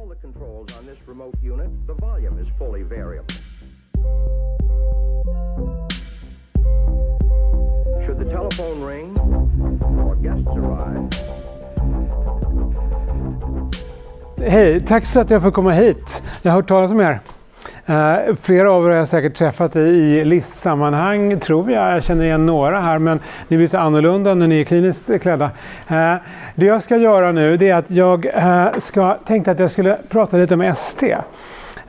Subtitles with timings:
[0.00, 3.34] all the controls on this remote unit, the volume is fully variable.
[8.04, 9.18] Should the telephone ring
[10.06, 11.08] or guests arrive,
[14.38, 16.22] Hej, tack så att jag får komma hit.
[16.42, 17.20] Jag har hört talas om er.
[17.90, 21.94] Eh, flera av er har jag säkert träffat i, i listsammanhang, tror jag.
[21.94, 25.50] Jag känner igen några här, men ni blir så annorlunda när ni är kliniskt klädda.
[25.88, 26.14] Eh,
[26.54, 29.98] det jag ska göra nu det är att jag eh, ska, tänkte att jag skulle
[30.08, 31.16] prata lite om ST.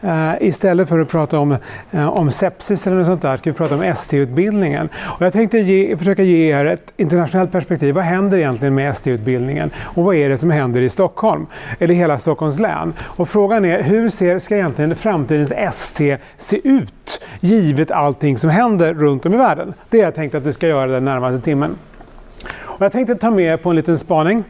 [0.03, 1.57] Uh, istället för att prata om,
[1.93, 4.89] uh, om sepsis eller något sånt där, ska vi prata om ST-utbildningen.
[4.95, 7.95] Och jag tänkte ge, försöka ge er ett internationellt perspektiv.
[7.95, 9.71] Vad händer egentligen med ST-utbildningen?
[9.79, 11.45] Och vad är det som händer i Stockholm?
[11.79, 12.93] Eller hela Stockholms län?
[12.99, 17.23] Och frågan är, hur ser, ska egentligen framtidens ST se ut?
[17.39, 19.73] Givet allting som händer runt om i världen.
[19.89, 21.75] Det har jag tänkt att vi ska göra den närmaste timmen.
[22.59, 24.43] Och jag tänkte ta med er på en liten spaning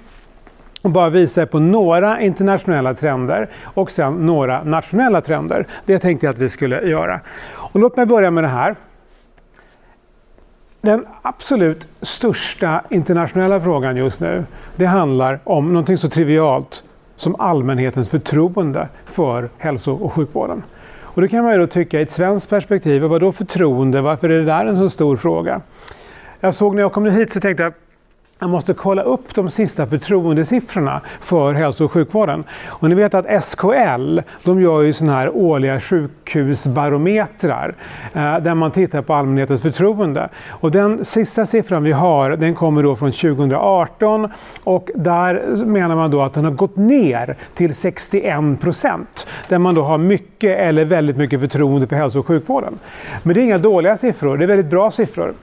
[0.81, 5.66] och bara visa på några internationella trender och sen några nationella trender.
[5.85, 7.19] Det tänkte jag att vi skulle göra.
[7.50, 8.75] Och låt mig börja med det här.
[10.81, 14.44] Den absolut största internationella frågan just nu,
[14.75, 16.83] det handlar om någonting så trivialt
[17.16, 20.64] som allmänhetens förtroende för hälso och sjukvården.
[21.02, 24.30] Och det kan man ju då tycka i ett svenskt perspektiv, vad då förtroende, varför
[24.30, 25.61] är det där en så stor fråga?
[26.39, 27.73] Jag såg när jag kom hit så tänkte jag
[28.42, 32.44] man måste kolla upp de sista förtroendesiffrorna för hälso och sjukvården.
[32.67, 37.75] Och ni vet att SKL de gör ju såna här årliga sjukhusbarometrar
[38.14, 40.30] eh, där man tittar på allmänhetens förtroende.
[40.50, 44.30] Och den sista siffran vi har den kommer då från 2018
[44.64, 49.28] och där menar man då att den har gått ner till 61 procent.
[49.48, 52.80] Där man då har mycket eller väldigt mycket förtroende för hälso och sjukvården.
[53.23, 55.33] Men det är inga dåliga siffror, det är väldigt bra siffror.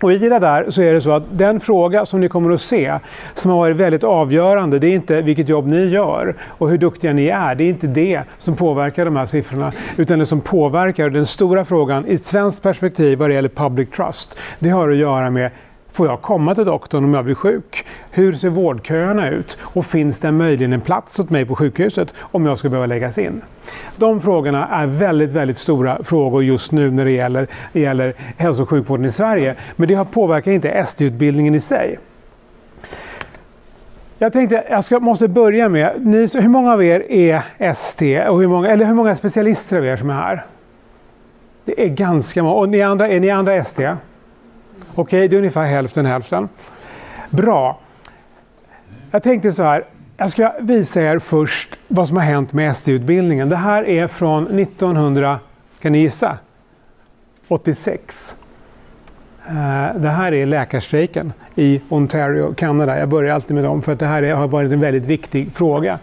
[0.00, 2.60] Och i det där så är det så att den fråga som ni kommer att
[2.60, 2.98] se
[3.34, 7.12] som har varit väldigt avgörande, det är inte vilket jobb ni gör och hur duktiga
[7.12, 7.54] ni är.
[7.54, 9.72] Det är inte det som påverkar de här siffrorna.
[9.96, 13.88] Utan det som påverkar den stora frågan i ett svenskt perspektiv vad det gäller public
[13.90, 15.50] trust, det har att göra med
[15.98, 17.86] Får jag komma till doktorn om jag blir sjuk?
[18.10, 19.58] Hur ser vårdköerna ut?
[19.60, 23.18] Och finns det möjligen en plats åt mig på sjukhuset om jag ska behöva läggas
[23.18, 23.42] in?
[23.96, 28.62] De frågorna är väldigt, väldigt stora frågor just nu när det gäller, det gäller hälso
[28.62, 29.54] och sjukvården i Sverige.
[29.76, 31.98] Men det påverkar inte SD-utbildningen i sig.
[34.18, 38.20] Jag tänkte jag ska, måste börja med, ni, hur många av er är ST?
[38.28, 40.44] Och hur många, eller hur många specialister av er som är här?
[41.64, 42.54] Det är ganska många.
[42.54, 43.88] Och ni andra, är ni andra ST?
[44.98, 46.48] Okej, okay, det är ungefär hälften hälften.
[47.30, 47.78] Bra.
[49.10, 49.84] Jag tänkte så här,
[50.16, 53.48] jag ska visa er först vad som har hänt med ST-utbildningen.
[53.48, 55.38] Det här är från 1900,
[55.80, 56.38] kan ni gissa?
[57.48, 58.36] 86.
[59.46, 59.54] Eh,
[59.96, 62.98] det här är läkarstrejken i Ontario, Kanada.
[62.98, 65.98] Jag börjar alltid med dem för att det här har varit en väldigt viktig fråga.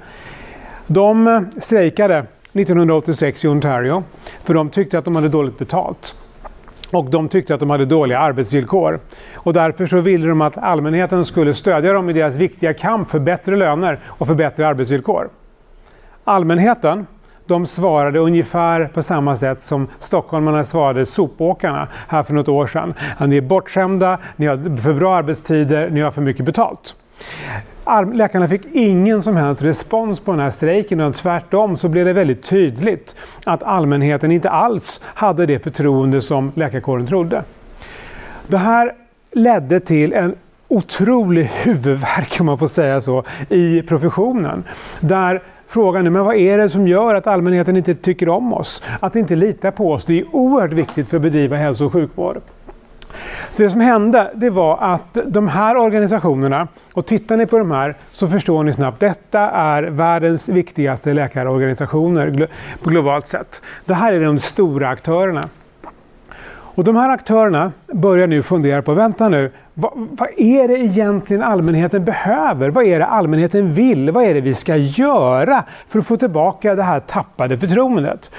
[0.88, 2.18] De eh, strejkade
[2.54, 4.04] 1986 i Ontario
[4.44, 6.16] för de tyckte att de hade dåligt betalt
[6.96, 9.00] och de tyckte att de hade dåliga arbetsvillkor.
[9.36, 13.20] Och därför så ville de att allmänheten skulle stödja dem i deras viktiga kamp för
[13.20, 15.30] bättre löner och för bättre arbetsvillkor.
[16.24, 17.06] Allmänheten
[17.48, 22.94] de svarade ungefär på samma sätt som stockholmarna svarade sopåkarna här för något år sedan.
[23.28, 26.96] Ni är bortskämda, ni har för bra arbetstider, ni har för mycket betalt.
[28.13, 32.13] Läkarna fick ingen som helst respons på den här strejken och tvärtom så blev det
[32.13, 33.16] väldigt tydligt
[33.46, 37.44] att allmänheten inte alls hade det förtroende som läkarkåren trodde.
[38.47, 38.94] Det här
[39.31, 40.35] ledde till en
[40.68, 44.63] otrolig huvudvärk, om man får säga så, i professionen.
[45.00, 48.84] Där frågan är men vad är det som gör att allmänheten inte tycker om oss?
[49.00, 50.06] Att inte litar på oss.
[50.06, 52.41] Det är oerhört viktigt för att bedriva hälso och sjukvård.
[53.50, 57.72] Så det som hände det var att de här organisationerna, och tittar ni på de
[57.72, 62.47] här så förstår ni snabbt, detta är världens viktigaste läkarorganisationer
[62.84, 63.62] globalt sett.
[63.85, 65.44] Det här är de stora aktörerna.
[66.75, 71.44] Och de här aktörerna börjar nu fundera på, vänta nu, vad, vad, är det egentligen
[71.44, 72.69] allmänheten behöver?
[72.69, 74.12] Vad är det allmänheten vill?
[74.12, 78.31] Vad är det vi ska göra för att få tillbaka det här tappade förtroendet?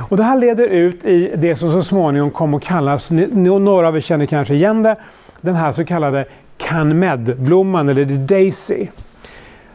[0.00, 3.96] Och det här leder ut i det som så småningom kom att kallas, några av
[3.96, 4.96] er känner kanske igen det,
[5.40, 6.24] den här så kallade
[6.58, 8.86] CanMed-blomman eller the Daisy.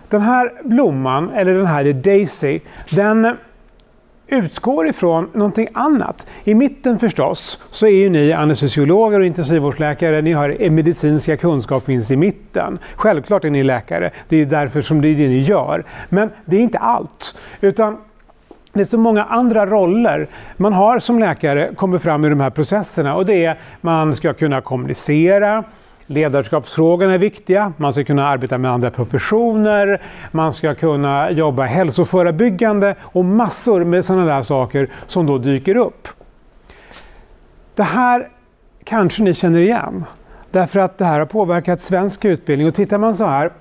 [0.09, 2.59] Den här blomman, eller den här Daisy,
[2.89, 3.35] den
[4.27, 6.27] utgår ifrån någonting annat.
[6.43, 12.11] I mitten förstås så är ju ni anestesiologer och intensivvårdsläkare, ni har medicinska kunskap finns
[12.11, 12.79] i mitten.
[12.95, 15.83] Självklart är ni läkare, det är därför som det är det ni gör.
[16.09, 17.37] Men det är inte allt.
[17.61, 17.97] Utan
[18.73, 20.27] det är så många andra roller
[20.57, 24.33] man har som läkare kommer fram i de här processerna och det är man ska
[24.33, 25.63] kunna kommunicera,
[26.11, 27.73] Ledarskapsfrågorna är viktiga.
[27.77, 30.01] Man ska kunna arbeta med andra professioner,
[30.31, 36.07] man ska kunna jobba hälsoförebyggande och massor med sådana där saker som då dyker upp.
[37.75, 38.29] Det här
[38.83, 40.05] kanske ni känner igen,
[40.51, 42.67] därför att det här har påverkat svensk utbildning.
[42.67, 43.51] Och tittar man så här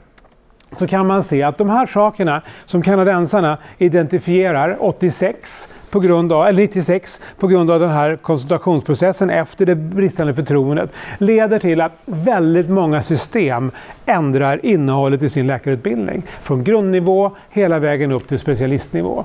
[0.72, 6.46] så kan man se att de här sakerna som kanadensarna identifierar 86 på grund av,
[6.46, 11.92] eller 96 på grund av den här konsultationsprocessen efter det bristande förtroendet leder till att
[12.04, 13.70] väldigt många system
[14.06, 16.22] ändrar innehållet i sin läkarutbildning.
[16.42, 19.24] Från grundnivå hela vägen upp till specialistnivå.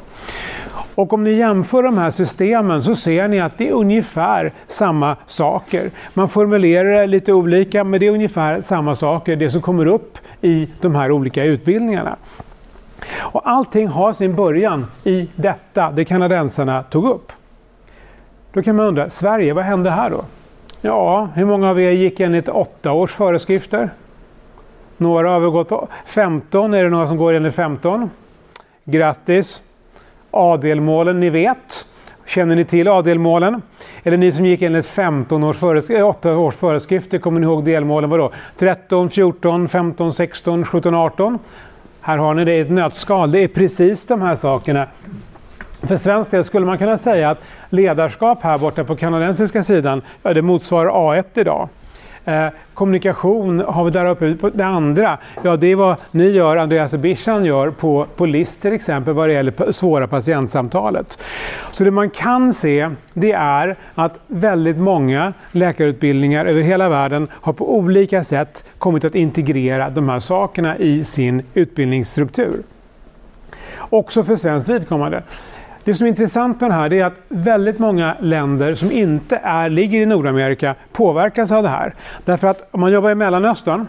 [0.95, 5.15] Och om ni jämför de här systemen så ser ni att det är ungefär samma
[5.27, 5.91] saker.
[6.13, 10.17] Man formulerar det lite olika, men det är ungefär samma saker, det som kommer upp
[10.41, 12.15] i de här olika utbildningarna.
[13.17, 17.31] Och allting har sin början i detta, det kanadensarna tog upp.
[18.53, 20.25] Då kan man undra, Sverige, vad hände här då?
[20.81, 23.89] Ja, hur många av er gick enligt åtta års föreskrifter?
[24.97, 28.09] Några har väl gått 15, är det några som går enligt 15?
[28.83, 29.61] Grattis!
[30.31, 31.85] A-delmålen, ni vet.
[32.25, 33.61] Känner ni till A-delmålen?
[34.03, 37.65] Eller ni som gick enligt 15 års föreskrifter, eh, 8 års föreskrifter, kommer ni ihåg
[37.65, 38.09] delmålen?
[38.09, 38.31] Vadå?
[38.57, 41.39] 13, 14, 15, 16, 17, 18?
[42.05, 43.31] Här har ni det i ett nötskal.
[43.31, 44.87] Det är precis de här sakerna.
[45.81, 50.33] För svensk del skulle man kunna säga att ledarskap här borta på kanadensiska sidan, ja,
[50.33, 51.69] det motsvarar A1 idag.
[52.25, 54.49] Eh, kommunikation har vi där uppe.
[54.53, 58.61] Det andra, ja det är vad ni gör, Andreas och Bishan gör på, på LIST
[58.61, 61.19] till exempel vad det gäller svåra patientsamtalet.
[61.71, 67.53] Så det man kan se det är att väldigt många läkarutbildningar över hela världen har
[67.53, 72.63] på olika sätt kommit att integrera de här sakerna i sin utbildningsstruktur.
[73.77, 75.23] Också för svenskt vidkommande.
[75.85, 79.69] Det som är intressant med det här är att väldigt många länder som inte är,
[79.69, 81.93] ligger i Nordamerika påverkas av det här.
[82.23, 83.87] Därför att om man jobbar i Mellanöstern,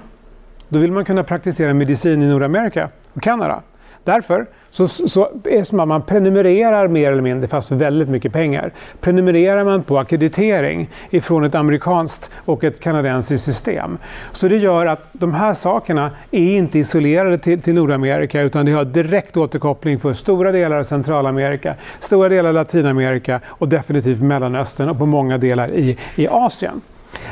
[0.68, 3.62] då vill man kunna praktisera medicin i Nordamerika och Kanada.
[4.06, 8.08] Därför så, så är det som att man prenumererar mer eller mindre, fast för väldigt
[8.08, 8.72] mycket pengar.
[9.00, 13.98] Prenumererar man på akkreditering ifrån ett amerikanskt och ett kanadensiskt system.
[14.32, 18.72] Så det gör att de här sakerna är inte isolerade till, till Nordamerika utan det
[18.72, 24.88] har direkt återkoppling för stora delar av Centralamerika, stora delar av Latinamerika och definitivt Mellanöstern
[24.88, 26.80] och på många delar i, i Asien.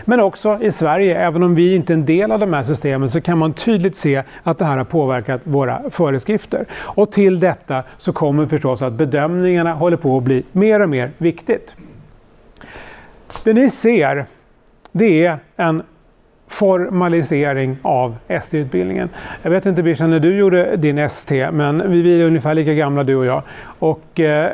[0.04, 3.10] Men också i Sverige, även om vi inte är en del av de här systemen,
[3.10, 6.64] så kan man tydligt se att det här har påverkat våra föreskrifter.
[6.72, 11.10] Och till detta så kommer förstås att bedömningarna håller på att bli mer och mer
[11.18, 11.74] viktigt.
[13.44, 14.26] Det ni ser,
[14.92, 15.82] det är en
[16.48, 19.08] formalisering av ST-utbildningen.
[19.42, 23.04] Jag vet inte Bishan när du gjorde din ST, men vi är ungefär lika gamla
[23.04, 23.42] du och jag.
[23.78, 24.50] Och, eh,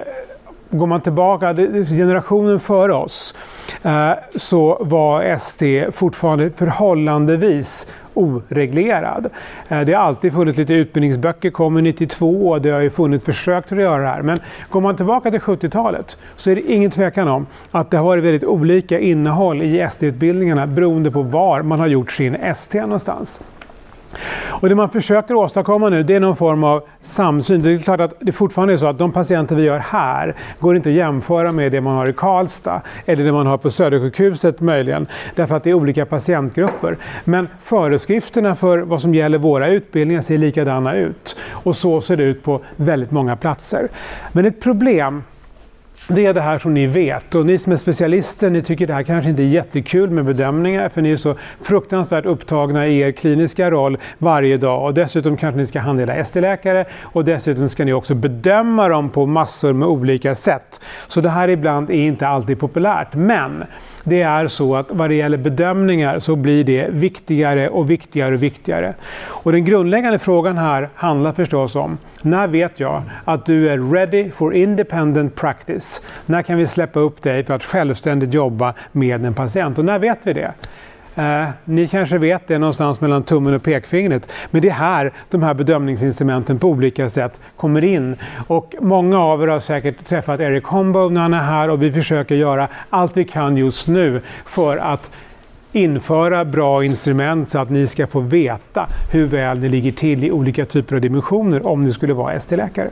[0.71, 3.35] går man tillbaka, generationen före oss,
[3.83, 5.63] eh, så var SD
[5.93, 9.27] fortfarande förhållandevis oreglerad.
[9.69, 13.67] Eh, det har alltid funnits lite utbildningsböcker, kommer 92 och det har ju funnits försök
[13.67, 14.23] till att göra det här.
[14.23, 14.37] Men
[14.71, 18.25] går man tillbaka till 70-talet så är det ingen tvekan om att det har varit
[18.25, 23.41] väldigt olika innehåll i SD-utbildningarna beroende på var man har gjort sin ST någonstans.
[24.61, 27.63] Och det man försöker åstadkomma nu det är någon form av samsyn.
[27.63, 30.77] Det är klart att det fortfarande är så att de patienter vi gör här går
[30.77, 34.61] inte att jämföra med det man har i Karlstad eller det man har på Södersjukhuset
[34.61, 35.07] möjligen.
[35.35, 36.97] Därför att det är olika patientgrupper.
[37.25, 41.37] Men föreskrifterna för vad som gäller våra utbildningar ser likadana ut.
[41.51, 43.89] Och så ser det ut på väldigt många platser.
[44.33, 45.23] Men ett problem
[46.15, 47.35] det är det här som ni vet.
[47.35, 50.89] Och ni som är specialister, ni tycker det här kanske inte är jättekul med bedömningar
[50.89, 54.85] för ni är så fruktansvärt upptagna i er kliniska roll varje dag.
[54.85, 59.27] Och dessutom kanske ni ska handleda ST-läkare och dessutom ska ni också bedöma dem på
[59.27, 60.81] massor med olika sätt.
[61.07, 63.15] Så det här ibland är inte alltid populärt.
[63.15, 63.65] Men
[64.05, 68.43] det är så att vad det gäller bedömningar så blir det viktigare och viktigare och
[68.43, 68.95] viktigare.
[69.23, 74.31] Och den grundläggande frågan här handlar förstås om när vet jag att du är ready
[74.31, 76.00] for independent practice?
[76.27, 79.79] När kan vi släppa upp dig för att självständigt jobba med en patient?
[79.79, 80.53] Och när vet vi det?
[81.15, 84.33] Eh, ni kanske vet det någonstans mellan tummen och pekfingret.
[84.51, 88.17] Men det är här de här bedömningsinstrumenten på olika sätt kommer in.
[88.47, 91.93] Och många av er har säkert träffat Eric Hombo när han är här och vi
[91.93, 95.11] försöker göra allt vi kan just nu för att
[95.73, 100.31] införa bra instrument så att ni ska få veta hur väl ni ligger till i
[100.31, 102.91] olika typer av dimensioner om ni skulle vara ST-läkare.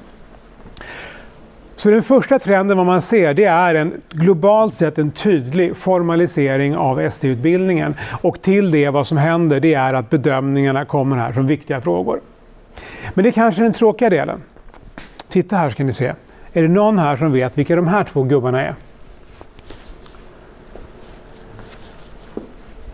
[1.78, 6.76] Så den första trenden vad man ser det är en globalt sett en tydlig formalisering
[6.76, 7.94] av ST-utbildningen.
[8.20, 12.20] Och till det vad som händer det är att bedömningarna kommer här som viktiga frågor.
[13.14, 14.42] Men det är kanske den tråkiga delen.
[15.28, 16.12] Titta här ska ni se.
[16.52, 18.74] Är det någon här som vet vilka de här två gubbarna är?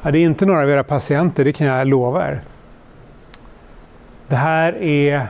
[0.03, 2.41] Ja, det är inte några av era patienter, det kan jag lova er.
[4.29, 5.27] Det här är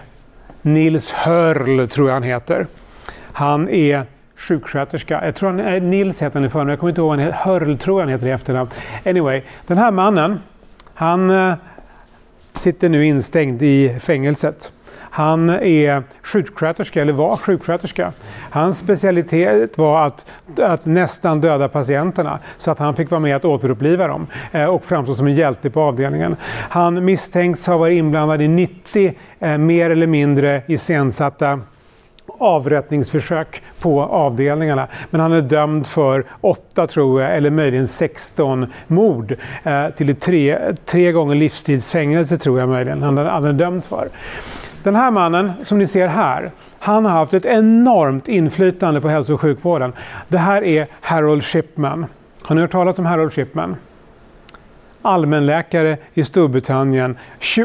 [0.62, 2.66] Nils Hörl, tror jag han heter.
[3.34, 4.02] Han är
[4.36, 5.24] sjuksköterska.
[5.24, 7.26] Jag tror han är Nils heter han i förnamn, jag kommer inte ihåg vad han
[7.26, 7.38] heter.
[7.38, 8.70] Hörl tror jag han heter i efternamn.
[9.04, 10.38] Anyway, den här mannen,
[10.94, 11.54] han eh,
[12.54, 14.72] sitter nu instängd i fängelset.
[14.98, 18.12] Han är sjuksköterska, eller var sjuksköterska.
[18.50, 20.26] Hans specialitet var att,
[20.58, 24.84] att nästan döda patienterna så att han fick vara med att återuppliva dem eh, och
[24.84, 26.36] framstå som en hjälte på avdelningen.
[26.68, 31.60] Han misstänks ha varit inblandad i 90 eh, mer eller mindre iscensatta
[32.38, 34.88] avrättningsförsök på avdelningarna.
[35.10, 40.58] Men han är dömd för åtta, tror jag, eller möjligen 16 mord eh, till tre,
[40.84, 44.08] tre gånger livstidsfängelse, tror jag möjligen han, han är dömd för.
[44.82, 49.34] Den här mannen som ni ser här, han har haft ett enormt inflytande på hälso
[49.34, 49.92] och sjukvården.
[50.28, 52.06] Det här är Harold Shipman.
[52.42, 53.76] Har ni hört talas om Harold Shipman?
[55.02, 57.16] Allmänläkare i Storbritannien.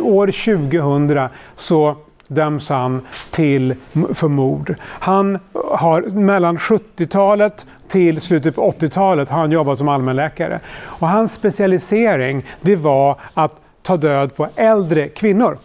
[0.02, 1.96] År 2000 så
[2.30, 3.76] döms han till
[4.14, 4.76] för mord.
[4.84, 10.60] Han har mellan 70-talet till slutet på 80-talet har han jobbat som allmänläkare.
[10.84, 15.58] Och hans specialisering det var att ta död på äldre kvinnor.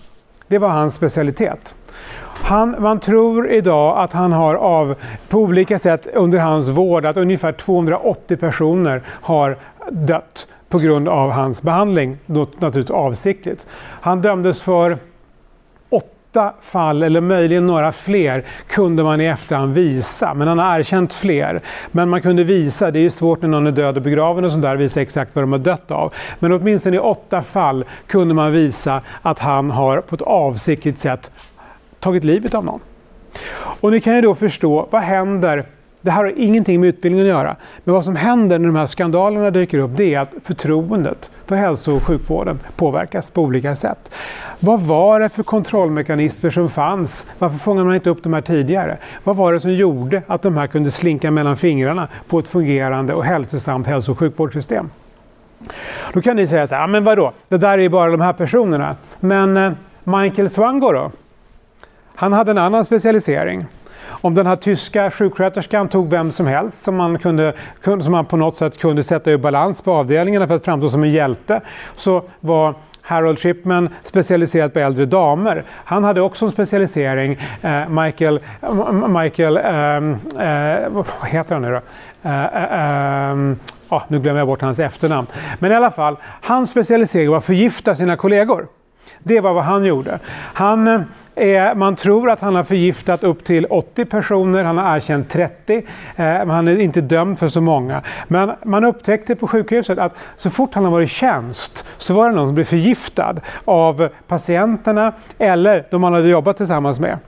[0.49, 1.75] Det var hans specialitet.
[2.25, 4.95] Han, man tror idag att han har av,
[5.29, 9.57] på olika sätt under hans vård, att ungefär 280 personer har
[9.91, 13.67] dött på grund av hans behandling, naturligtvis avsiktligt.
[14.01, 14.97] Han dömdes för
[16.35, 20.35] åtta fall, eller möjligen några fler, kunde man i efterhand visa.
[20.35, 21.61] Men han har erkänt fler.
[21.91, 24.51] Men man kunde visa, det är ju svårt när någon är död och begraven och
[24.51, 26.15] sånt där, visa exakt vad de har dött av.
[26.39, 31.31] Men åtminstone i åtta fall kunde man visa att han har på ett avsiktligt sätt
[32.01, 32.81] tagit livet av någon.
[33.81, 35.65] Och ni kan ju då förstå, vad händer
[36.05, 37.57] det här har ingenting med utbildning att göra.
[37.85, 41.57] Men vad som händer när de här skandalerna dyker upp det är att förtroendet för
[41.57, 44.13] hälso och sjukvården påverkas på olika sätt.
[44.65, 47.31] Vad var det för kontrollmekanismer som fanns?
[47.39, 48.99] Varför fångade man inte upp de här tidigare?
[49.25, 53.15] Vad var det som gjorde att de här kunde slinka mellan fingrarna på ett fungerande
[53.15, 54.91] och hälsosamt hälso och sjukvårdssystem?
[56.13, 58.97] Då kan ni säga så här, men vadå, det där är bara de här personerna.
[59.21, 59.73] Men eh,
[60.05, 61.11] Michael Swango då?
[62.15, 63.67] Han hade en annan specialisering.
[64.07, 67.53] Om den här tyska sjuksköterskan tog vem som helst som man, kunde,
[67.83, 71.03] som man på något sätt kunde sätta ur balans på avdelningarna för att framstå som
[71.03, 71.61] en hjälte
[71.95, 75.65] så var Harold Shipman specialiserad på äldre damer.
[75.69, 77.39] Han hade också en specialisering.
[77.63, 78.41] Eh, Michael,
[79.09, 81.81] Michael ehm, eh, vad heter han nu då?
[83.89, 85.27] Oh, nu glömmer jag bort hans efternamn.
[85.59, 88.67] Men i alla fall, hans specialisering var att förgifta sina kollegor.
[89.19, 90.19] Det var vad han gjorde.
[90.55, 94.97] Han, eh, eh, man tror att han har förgiftat upp till 80 personer, han har
[94.97, 95.83] erkänt 30, eh,
[96.17, 98.03] men han är inte dömd för så många.
[98.29, 102.31] Men man upptäckte på sjukhuset att så fort han har varit i tjänst så var
[102.31, 107.19] det någon som blev förgiftad av patienterna eller de han hade jobbat tillsammans med.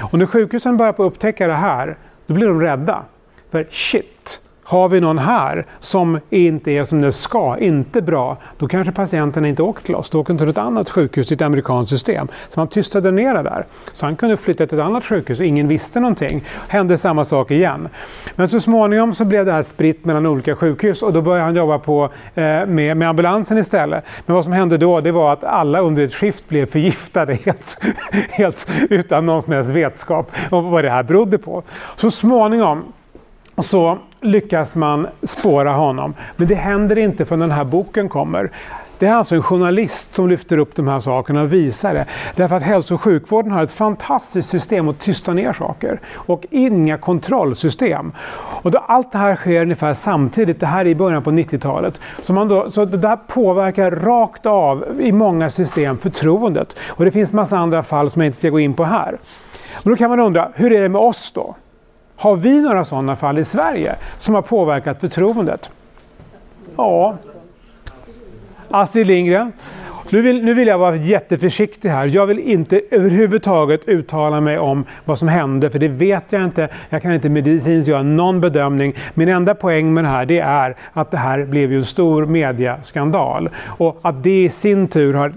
[0.00, 1.96] Och när sjukhusen började på upptäcka det här,
[2.26, 3.02] då blir de rädda.
[3.50, 4.41] För shit,
[4.72, 9.44] har vi någon här som inte är som det ska, inte bra, då kanske patienten
[9.44, 10.10] inte åker till oss.
[10.10, 12.28] Då åker till ett annat sjukhus i ett amerikanskt system.
[12.48, 13.64] Så man tystade ner det där.
[13.92, 16.44] Så han kunde flytta till ett annat sjukhus och ingen visste någonting.
[16.68, 17.88] Hände samma sak igen.
[18.36, 21.56] Men så småningom så blev det här spritt mellan olika sjukhus och då började han
[21.56, 24.04] jobba på, eh, med, med ambulansen istället.
[24.26, 27.84] Men vad som hände då det var att alla under ett skift blev förgiftade helt,
[28.30, 31.62] helt utan någon som helst vetskap om vad det här berodde på.
[31.96, 32.84] Så småningom
[33.58, 36.14] så lyckas man spåra honom.
[36.36, 38.50] Men det händer inte förrän den här boken kommer.
[38.98, 42.06] Det är alltså en journalist som lyfter upp de här sakerna och visar det.
[42.36, 46.98] Därför att hälso och sjukvården har ett fantastiskt system att tysta ner saker och inga
[46.98, 48.12] kontrollsystem.
[48.36, 52.00] Och då allt det här sker ungefär samtidigt, det här är i början på 90-talet.
[52.22, 56.78] Så, man då, så det där påverkar rakt av i många system förtroendet.
[56.88, 59.18] Och det finns massa andra fall som jag inte ska gå in på här.
[59.82, 61.54] Men då kan man undra, hur är det med oss då?
[62.22, 65.70] Har vi några sådana fall i Sverige som har påverkat förtroendet?
[66.76, 67.16] Ja.
[68.70, 69.52] Astrid Lindgren.
[70.12, 72.10] Nu vill, nu vill jag vara jätteförsiktig här.
[72.12, 76.68] Jag vill inte överhuvudtaget uttala mig om vad som hände, för det vet jag inte.
[76.90, 78.94] Jag kan inte medicinskt göra någon bedömning.
[79.14, 82.26] Min enda poäng med det här det är att det här blev ju en stor
[82.26, 83.50] mediaskandal.
[83.66, 85.32] Och att det i sin tur har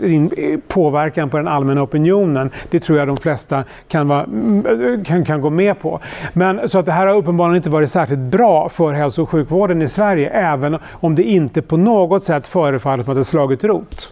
[0.67, 5.41] påverkan på den allmänna opinionen, det tror jag de flesta kan, vara, mm, kan, kan
[5.41, 5.99] gå med på.
[6.33, 9.81] Men, så att det här har uppenbarligen inte varit särskilt bra för hälso och sjukvården
[9.81, 14.11] i Sverige, även om det inte på något sätt förefaller som att det slagit rot.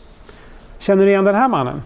[0.83, 1.81] Känner ni igen den här mannen?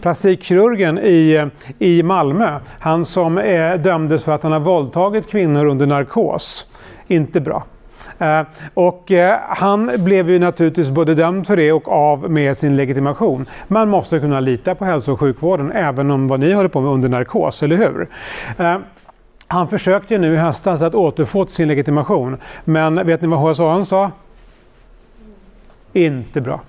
[0.00, 2.58] Plastikkirurgen i, i Malmö.
[2.78, 6.66] Han som eh, dömdes för att han har våldtagit kvinnor under narkos.
[7.06, 7.64] Inte bra.
[8.18, 8.42] Eh,
[8.74, 13.46] och eh, han blev ju naturligtvis både dömd för det och av med sin legitimation.
[13.68, 16.90] Man måste kunna lita på hälso och sjukvården även om vad ni håller på med
[16.90, 18.08] under narkos, eller hur?
[18.58, 18.76] Eh,
[19.46, 22.36] han försökte ju nu i höstas att återfå sin legitimation.
[22.64, 24.10] Men vet ni vad HSAN sa?
[25.92, 26.60] Inte bra.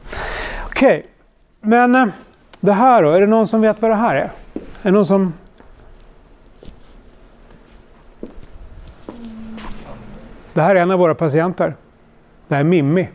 [0.82, 1.10] Okej, okay.
[1.62, 2.06] men eh,
[2.60, 3.10] det här då?
[3.10, 4.32] Är det någon som vet vad det här är?
[4.54, 5.34] Är det någon som
[10.54, 11.76] Det här är en av våra patienter.
[12.48, 13.10] Det här är Mimmi.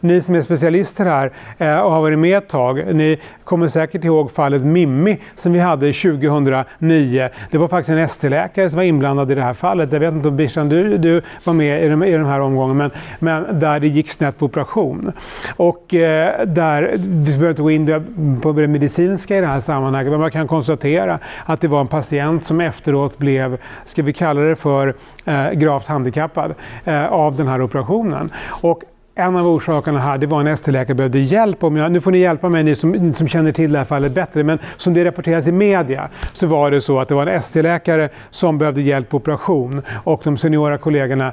[0.00, 4.04] Ni som är specialister här eh, och har varit med ett tag, ni kommer säkert
[4.04, 7.28] ihåg fallet Mimmi som vi hade 2009.
[7.50, 9.92] Det var faktiskt en ST-läkare som var inblandad i det här fallet.
[9.92, 12.76] Jag vet inte om Bishan, du, du var med i den, i den här omgången,
[12.76, 15.12] men, men där det gick snett på operation.
[15.56, 20.10] Och eh, där, vi behöver inte gå in på det medicinska i det här sammanhanget,
[20.10, 24.40] men man kan konstatera att det var en patient som efteråt blev, ska vi kalla
[24.40, 28.32] det för, eh, gravt handikappad eh, av den här operationen.
[28.48, 28.82] Och
[29.18, 31.64] en av orsakerna här det var en ST-läkare behövde hjälp.
[31.64, 33.84] Om jag, nu får ni hjälpa mig, ni som, ni som känner till det här
[33.84, 34.44] fallet bättre.
[34.44, 38.08] Men som det rapporteras i media så var det så att det var en ST-läkare
[38.30, 39.82] som behövde hjälp på operation.
[40.04, 41.32] Och de seniora kollegorna,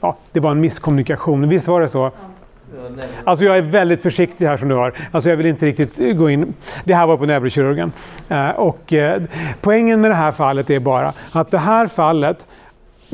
[0.00, 1.48] ja, det var en misskommunikation.
[1.48, 2.10] Visst var det så?
[3.24, 4.92] Alltså jag är väldigt försiktig här som du har.
[5.10, 6.54] Alltså jag vill inte riktigt eh, gå in.
[6.84, 7.92] Det här var på neurokirurgen.
[8.28, 9.22] Eh, och eh,
[9.60, 12.46] poängen med det här fallet är bara att det här fallet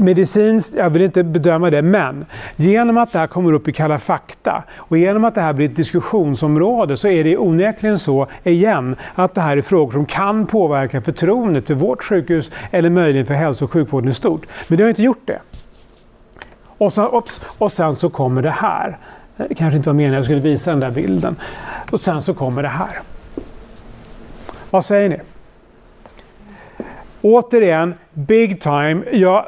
[0.01, 2.27] medicinskt, jag vill inte bedöma det, men
[2.57, 5.69] genom att det här kommer upp i Kalla fakta och genom att det här blir
[5.69, 10.47] ett diskussionsområde så är det onekligen så, igen, att det här är frågor som kan
[10.47, 14.47] påverka förtroendet för vårt sjukhus eller möjligen för hälso och sjukvården i stort.
[14.69, 15.39] Men det har inte gjort det.
[16.79, 18.99] Och, så, ups, och sen så kommer det här.
[19.37, 21.37] Det kanske inte var meningen att jag skulle visa den där bilden.
[21.91, 23.01] Och sen så kommer det här.
[24.71, 25.19] Vad säger ni?
[27.23, 29.03] Återigen, big time.
[29.13, 29.45] Jag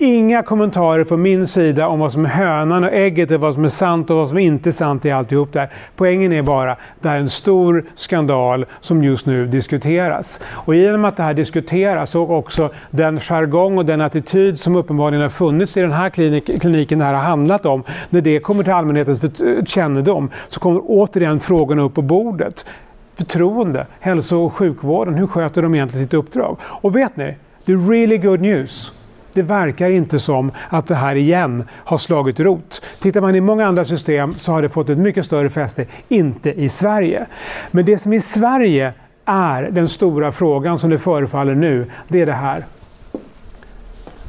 [0.00, 3.64] inga kommentarer från min sida om vad som är hönan och ägget, och vad som
[3.64, 5.68] är sant och vad som inte är sant i alltihop där.
[5.96, 10.40] Poängen är bara, att det är en stor skandal som just nu diskuteras.
[10.46, 15.22] Och genom att det här diskuteras och också den jargong och den attityd som uppenbarligen
[15.22, 18.62] har funnits i den här klinik kliniken det här har handlat om, när det kommer
[18.62, 19.22] till allmänhetens
[19.68, 22.66] kännedom så kommer återigen frågorna upp på bordet.
[23.14, 26.56] Förtroende, hälso och sjukvården, hur sköter de egentligen sitt uppdrag?
[26.62, 28.92] Och vet ni, det är really good news
[29.38, 32.82] det verkar inte som att det här igen har slagit rot.
[33.00, 36.52] Tittar man i många andra system så har det fått ett mycket större fäste, inte
[36.52, 37.26] i Sverige.
[37.70, 38.92] Men det som i Sverige
[39.24, 42.66] är den stora frågan som det förefaller nu, det är det här.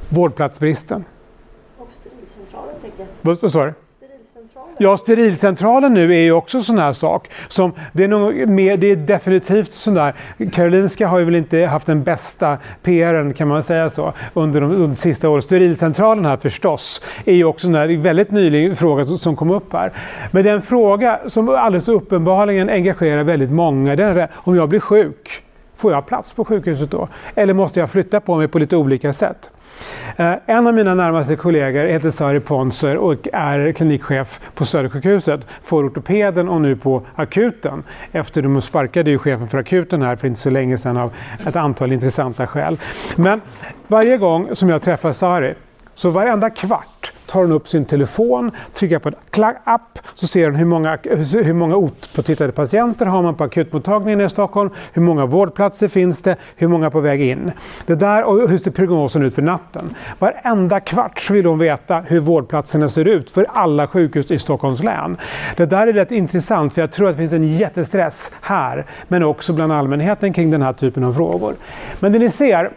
[0.10, 1.06] Vårdplatsbristen.
[1.78, 3.36] Och sterilcentralen, tänker jag.
[3.41, 3.74] Vad sa du?
[4.82, 7.30] Ja, sterilcentralen nu är ju också sån här sak.
[7.48, 10.13] Som, det, är nog mer, det är definitivt sån där.
[10.52, 14.82] Karolinska har ju väl inte haft den bästa PRn, kan man säga så, under de,
[14.82, 15.42] de sista åren.
[15.42, 19.92] Sterilcentralen här förstås är ju också en väldigt nylig fråga som kom upp här.
[20.32, 25.44] Men den fråga som alldeles uppenbarligen engagerar väldigt många, det är om jag blir sjuk,
[25.76, 27.08] får jag plats på sjukhuset då?
[27.36, 29.50] Eller måste jag flytta på mig på lite olika sätt?
[30.17, 35.88] Eh, en av mina närmaste kollegor heter Sari Ponser och är klinikchef på Södersjukhuset, för
[35.88, 37.84] ortopeden och nu på akuten.
[38.12, 41.13] Efter de sparkade ju chefen för akuten här för inte så länge sedan av
[41.47, 42.77] ett antal intressanta skäl.
[43.15, 43.41] Men
[43.88, 45.53] varje gång som jag träffar Sari,
[45.95, 49.15] så varenda kvart tar hon upp sin telefon, trycker på en
[49.63, 50.98] app, så ser hon hur många,
[51.32, 56.36] hur många otpåtittade patienter har man på akutmottagningen i Stockholm, hur många vårdplatser finns det,
[56.56, 57.52] hur många på väg in.
[57.86, 59.96] Det där och hur ser prognosen ut för natten.
[60.20, 65.18] Varenda kvart vill hon veta hur vårdplatserna ser ut för alla sjukhus i Stockholms län.
[65.56, 69.24] Det där är rätt intressant för jag tror att det finns en jättestress här, men
[69.24, 71.56] också bland allmänheten kring den här typen av frågor.
[72.00, 72.72] Men det ni ser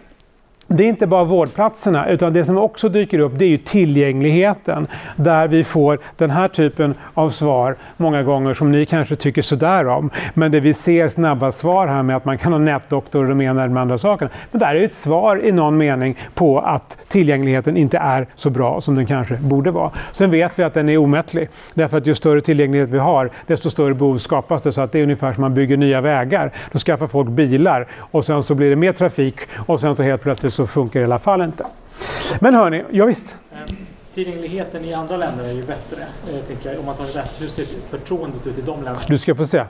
[0.73, 4.87] det är inte bara vårdplatserna, utan det som också dyker upp det är ju tillgängligheten.
[5.17, 9.89] Där vi får den här typen av svar många gånger som ni kanske tycker sådär
[9.89, 10.11] om.
[10.35, 13.57] Men det vi ser snabba svar här med att man kan ha nätdoktor och med
[13.57, 14.31] de andra sakerna.
[14.51, 18.81] Men där är ett svar i någon mening på att tillgängligheten inte är så bra
[18.81, 19.91] som den kanske borde vara.
[20.13, 21.49] Sen vet vi att den är omättlig.
[21.75, 24.73] Därför att ju större tillgänglighet vi har, desto större behov skapas det.
[24.73, 26.53] Så att det är ungefär som man bygger nya vägar.
[26.73, 30.23] Då skaffar folk bilar och sen så blir det mer trafik och sen så helt
[30.23, 31.67] plötsligt så funkar det i alla fall inte.
[32.41, 33.37] Men hörni, ja, visst.
[33.53, 33.59] Eh,
[34.15, 35.97] tillgängligheten i andra länder är ju bättre.
[36.27, 38.99] Jag eh, tänker, om man tar väst, hur ser förtroendet ut i de länderna?
[39.09, 39.65] Du ska få se.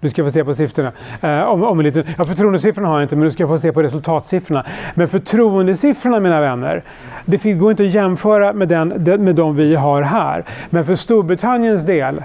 [0.00, 0.92] Du ska få se på siffrorna.
[1.20, 3.72] Eh, om, om en liten, ja, förtroendesiffrorna har jag inte, men du ska få se
[3.72, 4.66] på resultatsiffrorna.
[4.94, 6.84] Men förtroendesiffrorna, mina vänner,
[7.24, 8.88] det går inte att jämföra med, den,
[9.24, 10.44] med de vi har här.
[10.70, 12.22] Men för Storbritanniens del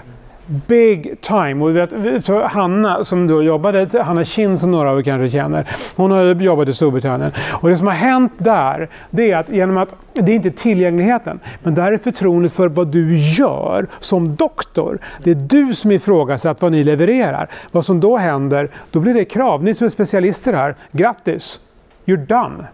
[0.47, 1.63] Big time.
[1.63, 1.89] Och vet,
[2.25, 6.23] för Hanna som då jobbade, Hanna Kinn som några av er kanske känner, hon har
[6.23, 7.32] jobbat i Storbritannien.
[7.62, 11.39] Och det som har hänt där, det är att genom att, det är inte tillgängligheten,
[11.63, 14.99] men där är förtroendet för vad du gör som doktor.
[15.23, 17.49] Det är du som ifrågasätter vad ni levererar.
[17.71, 19.63] Vad som då händer, då blir det krav.
[19.63, 21.60] Ni som är specialister här, grattis!
[22.06, 22.67] You're done.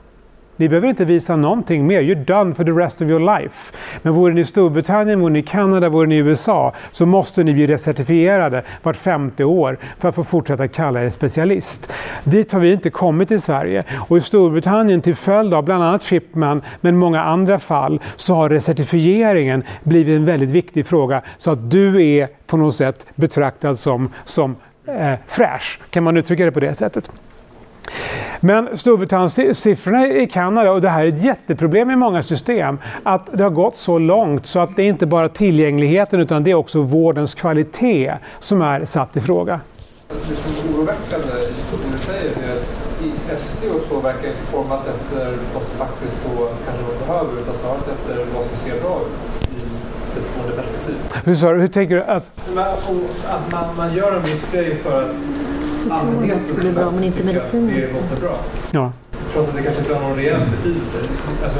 [0.59, 2.01] Ni behöver inte visa någonting mer.
[2.01, 3.73] You're done for the rest of your life.
[4.01, 7.43] Men vore ni i Storbritannien, vore ni i Kanada, vore ni i USA så måste
[7.43, 11.91] ni bli recertifierade vart femte år för att få fortsätta kalla er specialist.
[12.23, 13.83] Dit har vi inte kommit i Sverige.
[14.07, 18.49] Och i Storbritannien till följd av bland annat Shipman men många andra fall så har
[18.49, 24.09] recertifieringen blivit en väldigt viktig fråga så att du är på något sätt betraktad som,
[24.25, 25.79] som eh, fräsch.
[25.89, 27.11] Kan man uttrycka det på det sättet?
[28.39, 33.29] Men Storbritanniens siffrorna i Kanada, och det här är ett jätteproblem i många system, att
[33.33, 36.55] det har gått så långt så att det är inte bara tillgängligheten utan det är
[36.55, 39.59] också vårdens kvalitet som är satt i fråga.
[40.07, 44.27] Det som är oroväckande i det du säger är att i SD och så verkar
[44.27, 48.55] inte formas efter vad som faktiskt då kanske man behöver utan snarare efter vad som
[48.55, 49.61] ser bra ut i
[50.07, 50.95] ett förtroendeperspektiv.
[51.25, 52.31] Hur, hur tänker du att,
[53.27, 55.15] att man, man gör en viss grej för att
[55.89, 57.75] Förtroendet skulle bli bra men inte medicinen.
[57.75, 57.87] Det.
[58.71, 58.91] Ja.
[59.33, 60.97] Trots att det kanske inte har någon reell betydelse.
[61.43, 61.59] Alltså,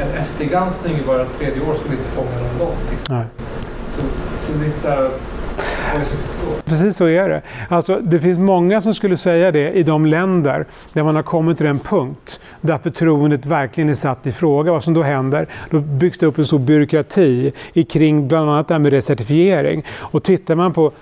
[0.00, 2.98] en SD-granskning bara tredje år skulle inte fånga någonting.
[3.08, 3.24] Nej.
[3.90, 4.00] Så,
[4.46, 5.10] så det är så här?
[6.64, 7.42] Precis så är det.
[7.68, 11.58] Alltså, det finns många som skulle säga det i de länder där man har kommit
[11.58, 14.72] till en punkt där förtroendet verkligen är satt i fråga.
[14.72, 17.52] Vad som då händer, då byggs det upp en stor byråkrati
[17.88, 19.84] kring bland annat det här med recertifiering.
[19.90, 20.92] Och tittar man på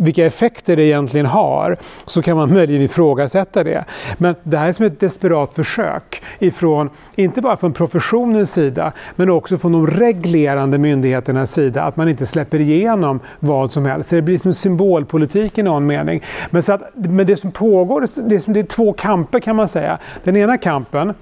[0.00, 3.84] vilka effekter det egentligen har så kan man möjligen ifrågasätta det.
[4.18, 9.30] Men det här är som ett desperat försök ifrån, inte bara från professionens sida, men
[9.30, 14.08] också från de reglerande myndigheternas sida, att man inte släpper igenom vad som helst.
[14.08, 16.22] Så det blir som symbolpolitik i någon mening.
[16.50, 19.56] Men, så att, men det som pågår, det är, som, det är två kamper kan
[19.56, 19.98] man säga.
[20.24, 21.14] Den ena kampen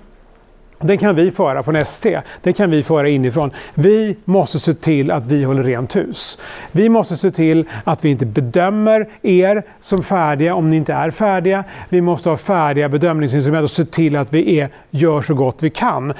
[0.81, 2.21] den kan vi föra på ST.
[2.43, 3.51] Den kan vi föra inifrån.
[3.75, 6.39] Vi måste se till att vi håller rent hus.
[6.73, 11.11] Vi måste se till att vi inte bedömer er som färdiga om ni inte är
[11.11, 11.65] färdiga.
[11.89, 15.71] Vi måste ha färdiga bedömningsinstrument och se till att vi är, gör så gott vi
[15.71, 16.13] kan.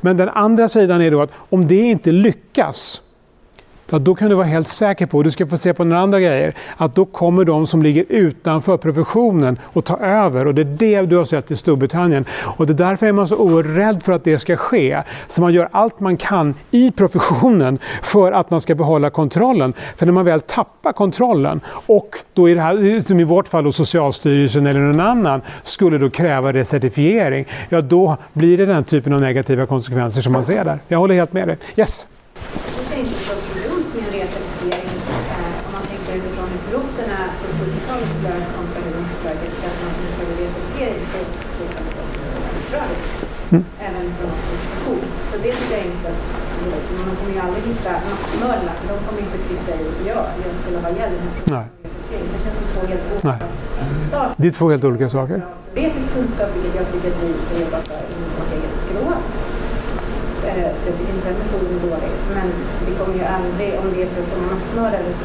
[0.00, 3.02] Men den andra sidan är då att om det inte lyckas
[3.90, 6.02] Ja, då kan du vara helt säker på, och du ska få se på några
[6.02, 10.46] andra grejer, att då kommer de som ligger utanför professionen att ta över.
[10.46, 12.24] Och det är det du har sett i Storbritannien.
[12.56, 15.02] Och det är därför är man så oerhört rädd för att det ska ske.
[15.28, 19.72] Så man gör allt man kan i professionen för att man ska behålla kontrollen.
[19.96, 23.64] För när man väl tappar kontrollen och då i det här, som i vårt fall
[23.64, 29.12] då Socialstyrelsen eller någon annan skulle då kräva recertifiering, ja då blir det den typen
[29.12, 30.78] av negativa konsekvenser som man ser där.
[30.88, 31.58] Jag håller helt med dig.
[31.76, 32.06] Yes?
[32.88, 34.96] Det är inte så dumt med en recertifiering
[35.36, 39.66] eh, om man tänker utifrån hur piloterna på 70-talet flög kontra hur de flög efter
[39.70, 41.18] att man införde recertifiering så,
[41.56, 42.08] så kan det vara
[42.46, 42.84] väldigt bra.
[43.52, 43.64] Mm.
[43.86, 45.04] Även från oss som station.
[45.28, 47.92] Så det tycker jag inte att man kommer ju aldrig hitta
[48.48, 51.10] massmördarna för de kommer inte kryssa i ja, jag skulle ha här
[51.44, 51.66] Nej.
[51.82, 53.38] Så det känns som två helt Nej.
[53.38, 54.34] olika saker.
[54.36, 55.38] Det är två helt olika saker.
[55.74, 59.04] Teoretisk kunskap, vilket jag tycker att vi ska jobba för inom vårt eget skrå.
[60.48, 62.12] Eh, Så jag tycker inte den metoden är dålig.
[62.34, 62.46] Men
[62.88, 65.24] vi kommer ju aldrig, om det är för att få massmördare, så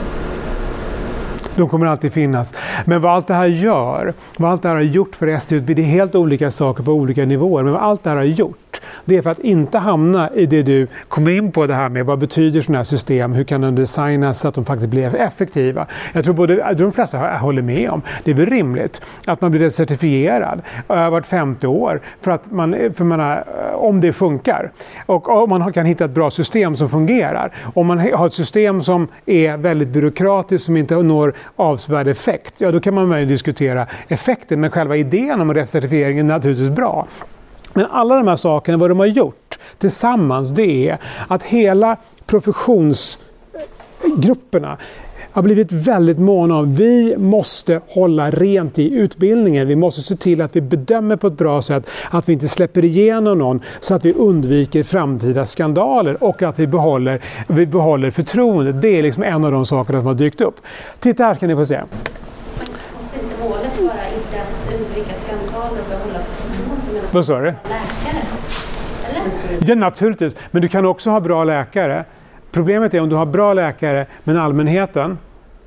[1.55, 2.53] De kommer alltid finnas.
[2.85, 5.91] Men vad allt det här gör, vad allt det här har gjort för ST-utbildning, det
[5.91, 8.70] är helt olika saker på olika nivåer, men vad allt det här har gjort,
[9.05, 12.05] det är för att inte hamna i det du kom in på det här med
[12.05, 15.87] vad betyder sådana här system, hur kan de designas så att de faktiskt blir effektiva.
[16.13, 19.69] Jag tror både de flesta håller med om, det är väl rimligt att man blir
[19.69, 24.71] certifierad vart femte år för att man, för man har, om det funkar.
[25.05, 27.51] Och om man kan hitta ett bra system som fungerar.
[27.73, 32.71] Om man har ett system som är väldigt byråkratiskt, som inte når avsevärd effekt, ja
[32.71, 37.07] då kan man möjligen diskutera effekten, men själva idén om recertifieringen är naturligtvis bra.
[37.73, 44.77] Men alla de här sakerna, vad de har gjort tillsammans, det är att hela professionsgrupperna
[45.31, 49.67] har blivit väldigt måna om vi måste hålla rent i utbildningen.
[49.67, 52.85] Vi måste se till att vi bedömer på ett bra sätt, att vi inte släpper
[52.85, 58.81] igenom någon så att vi undviker framtida skandaler och att vi behåller, vi behåller förtroendet.
[58.81, 60.55] Det är liksom en av de sakerna som har dykt upp.
[60.99, 61.81] Titta här ska ni få se.
[61.81, 67.45] Måste inte målet vara inte att undvika skandaler och behålla förtroendet medan vad sa du?
[67.45, 67.55] läkare?
[69.09, 69.69] Eller?
[69.69, 70.35] Ja, naturligtvis.
[70.51, 72.05] Men du kan också ha bra läkare.
[72.51, 75.17] Problemet är om du har bra läkare men allmänheten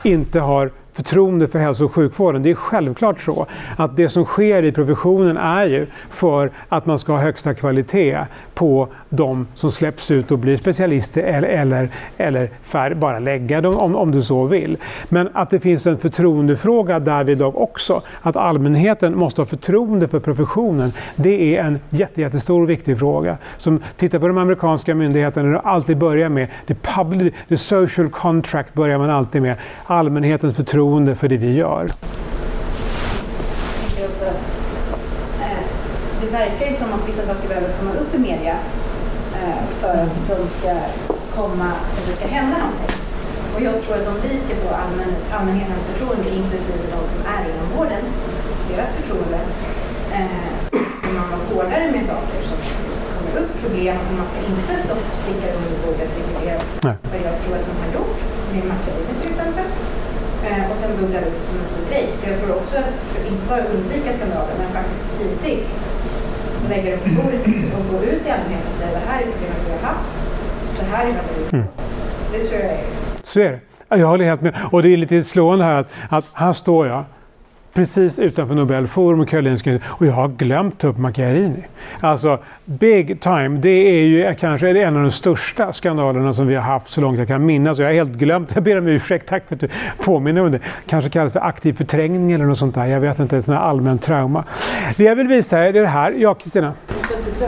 [0.02, 2.42] inte har förtroende för hälso och sjukvården.
[2.42, 6.98] Det är självklart så att det som sker i professionen är ju för att man
[6.98, 8.18] ska ha högsta kvalitet
[8.54, 13.76] på de som släpps ut och blir specialister eller, eller, eller färre, bara lägga dem
[13.76, 14.76] om, om du så vill.
[15.08, 18.02] Men att det finns en förtroendefråga därvid också.
[18.22, 20.92] Att allmänheten måste ha förtroende för professionen.
[21.16, 23.38] Det är en jätte, jättestor och viktig fråga.
[23.56, 28.74] Som tittar på de amerikanska myndigheterna, det alltid börjar med the, public, the social contract
[28.74, 29.56] börjar man alltid med.
[29.86, 30.83] Allmänhetens förtroende
[31.14, 31.82] för det vi gör.
[33.82, 34.44] Jag tänker också att
[35.44, 35.64] eh,
[36.20, 38.56] det verkar ju som att vissa saker behöver komma upp i media
[39.40, 40.72] eh, för att de ska
[41.38, 42.96] komma, att det ska hända någonting.
[43.54, 47.40] Och jag tror att om vi ska få allmän, allmänhetens förtroende, inklusive de som är
[47.52, 48.04] inom vården,
[48.70, 49.40] deras förtroende,
[50.18, 52.58] eh, så ska man vara hårdare med saker som
[53.16, 56.58] kommer upp problem och man ska inte stoppa och sticka under bordet, vilket är
[57.12, 58.20] vad jag tror att de har gjort
[58.52, 59.66] med Macchiarini till exempel.
[60.48, 62.06] Eh, och sen bubblar upp som en stor grej.
[62.12, 65.68] Så jag tror också att, för inte bara undvika skandaler, men faktiskt tidigt
[66.68, 69.62] lägga det på bordet och gå ut i allmänheten och säga det här är problemet
[69.66, 70.08] vi har haft.
[70.78, 71.70] Det här är vad vi har gjort.
[72.32, 72.78] Det tror jag är
[73.24, 73.60] Så är det.
[73.88, 74.54] Jag håller helt med.
[74.72, 77.04] Och det är lite slående här att, att här står jag
[77.74, 81.64] precis utanför Nobelforum och Karolinska och jag har glömt ta upp Macchiarini.
[82.00, 83.48] Alltså, big time.
[83.48, 87.18] Det är ju kanske en av de största skandalerna som vi har haft så långt
[87.18, 87.78] jag kan minnas.
[87.78, 88.50] Jag har helt glömt.
[88.54, 89.28] Jag ber om ursäkt.
[89.28, 90.60] Tack för att du påminner om det.
[90.86, 92.86] Kanske kallas för aktiv förträngning eller något sånt där.
[92.86, 93.36] Jag vet inte.
[93.36, 94.44] Ett sånt allmänt trauma.
[94.96, 96.12] Det jag vill visa er är det här.
[96.12, 96.74] Ja, Kristina?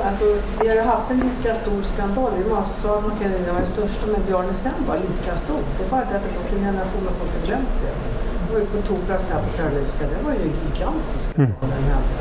[0.07, 0.25] Alltså,
[0.61, 2.33] vi har ju haft en lika stor skandal.
[2.51, 5.59] Man sa att Macchiarini var den största, men Bjarne Sen var lika stor.
[5.79, 8.16] Det är bara därför att en generation har fått det.
[8.57, 10.05] Var ju på Tobrax här på Karolinska.
[10.13, 12.21] Det var ju en gigantisk skandal den hände.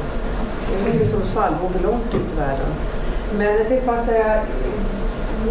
[0.69, 2.71] Det var liksom svallvågor långt ut i världen.
[3.37, 4.41] Men jag tänkte bara säga,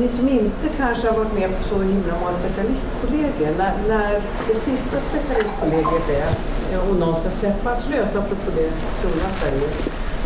[0.01, 4.12] ni som inte kanske har varit med på så himla många specialistkollegor, när, när
[4.49, 8.70] det sista specialistkollegiet är och någon ska släppas lös, apropå det
[9.03, 9.68] Jonas säger,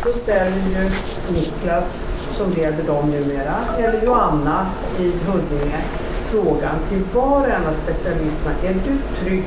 [0.05, 0.91] då ställer ju
[1.35, 4.67] Niklas, som leder dem numera, eller Joanna
[4.99, 5.81] i Huddinge,
[6.31, 9.45] frågan till var och en av specialisterna, är du trygg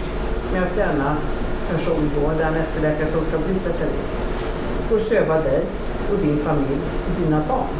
[0.53, 1.15] med att denna
[1.71, 4.09] person då, den ST-läkare som ska bli specialist,
[4.89, 5.61] får söva dig
[6.11, 7.73] och din familj och dina barn?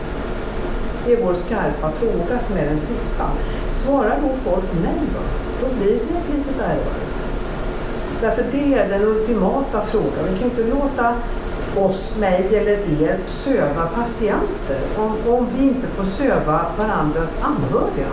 [1.06, 3.26] Det är vår skarpa fråga som är den sista.
[3.74, 5.22] Svarar då folk nej då,
[5.68, 7.02] då blir det ett litet ärvare.
[8.22, 10.26] Därför det är den ultimata frågan.
[10.34, 11.16] Vi kan inte låta
[11.76, 18.08] oss, mig eller er, söva patienter om, om vi inte får söva varandras anhöriga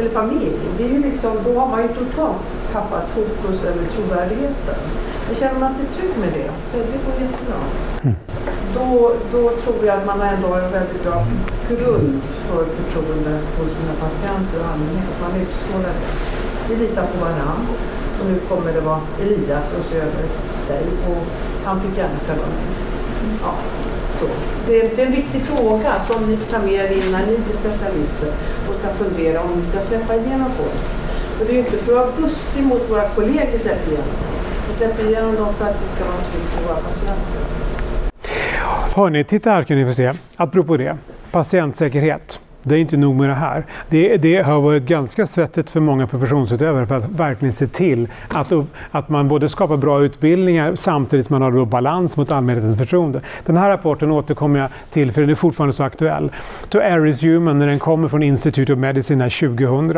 [0.00, 0.52] eller familj.
[0.78, 4.80] Det är ju liksom, då har man ju totalt tappat fokus över trovärdigheten.
[5.26, 7.60] Men känner man sig trygg med det, så det går jättebra.
[8.74, 11.26] Då, då tror jag att man ändå har en väldigt bra
[11.68, 15.14] grund för förtroende hos sina patienter och allmänhet.
[15.22, 16.10] Man utstrålar det.
[16.68, 17.74] Vi litar på varandra.
[18.20, 20.24] Och nu kommer det vara Elias och se över
[20.68, 20.84] dig.
[21.08, 21.22] Och
[21.64, 22.66] han fick gärna söva mig.
[23.42, 23.54] Ja,
[24.20, 24.26] så.
[24.66, 27.26] Det, är, det är en viktig fråga som ni får ta med er in när
[27.26, 28.28] ni blir specialister
[28.68, 30.80] och ska fundera om ni ska släppa igenom folk.
[31.36, 34.06] För det är ju inte för att vara bussig mot våra kollegor vi släpper igenom
[34.06, 34.26] dem.
[34.68, 37.42] Vi släpper igenom dem för att det ska vara tryggt för våra patienter.
[38.94, 40.12] Hörni, titta här kan ni få se.
[40.36, 40.96] Apropå det.
[41.30, 42.40] Patientsäkerhet.
[42.62, 43.64] Det är inte nog med det här.
[43.88, 48.52] Det, det har varit ganska svettigt för många professionsutövare för att verkligen se till att,
[48.90, 53.20] att man både skapar bra utbildningar samtidigt som man har då balans mot allmänhetens förtroende.
[53.46, 56.30] Den här rapporten återkommer jag till för den är fortfarande så aktuell.
[56.68, 59.96] To Aris Human när den kommer från Institute of Medicine 2000.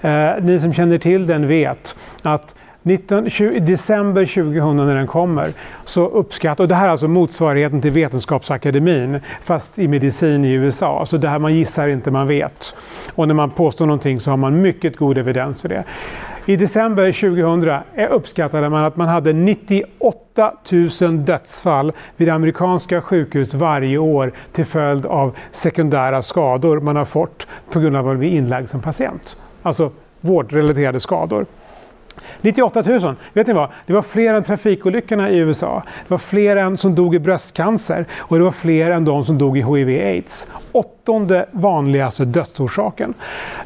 [0.00, 5.48] Eh, ni som känner till den vet att 19, 20, december 2000 när den kommer
[5.84, 11.06] så uppskattar, och det här är alltså motsvarigheten till Vetenskapsakademin fast i medicin i USA.
[11.06, 12.74] Så det här man gissar inte, man vet.
[13.14, 15.84] Och när man påstår någonting så har man mycket god evidens för det.
[16.46, 20.52] I december 2000 eh, uppskattade man att man hade 98
[21.00, 27.46] 000 dödsfall vid amerikanska sjukhus varje år till följd av sekundära skador man har fått
[27.70, 29.36] på grund av att man blir inlagd som patient.
[29.62, 29.90] Alltså
[30.20, 31.46] vårdrelaterade skador.
[32.40, 33.14] 98 000.
[33.32, 33.68] Vet ni vad?
[33.86, 35.82] Det var fler än trafikolyckorna i USA.
[36.08, 39.38] Det var fler än som dog i bröstcancer och det var fler än de som
[39.38, 40.48] dog i HIV-AIDS.
[40.72, 43.14] Åttonde vanligaste dödsorsaken.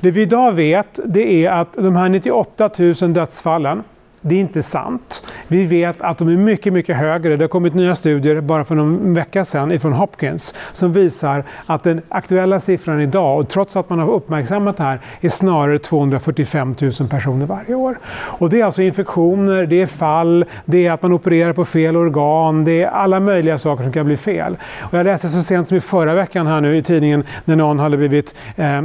[0.00, 3.82] Det vi idag vet det är att de här 98 000 dödsfallen
[4.28, 5.26] det är inte sant.
[5.48, 7.36] Vi vet att de är mycket, mycket högre.
[7.36, 11.82] Det har kommit nya studier bara för någon vecka sedan ifrån Hopkins som visar att
[11.82, 16.74] den aktuella siffran idag, och trots att man har uppmärksammat det här, är snarare 245
[16.80, 17.98] 000 personer varje år.
[18.14, 21.96] Och det är alltså infektioner, det är fall, det är att man opererar på fel
[21.96, 24.56] organ, det är alla möjliga saker som kan bli fel.
[24.80, 27.78] Och jag läste så sent som i förra veckan här nu i tidningen när någon
[27.78, 28.82] hade blivit eh,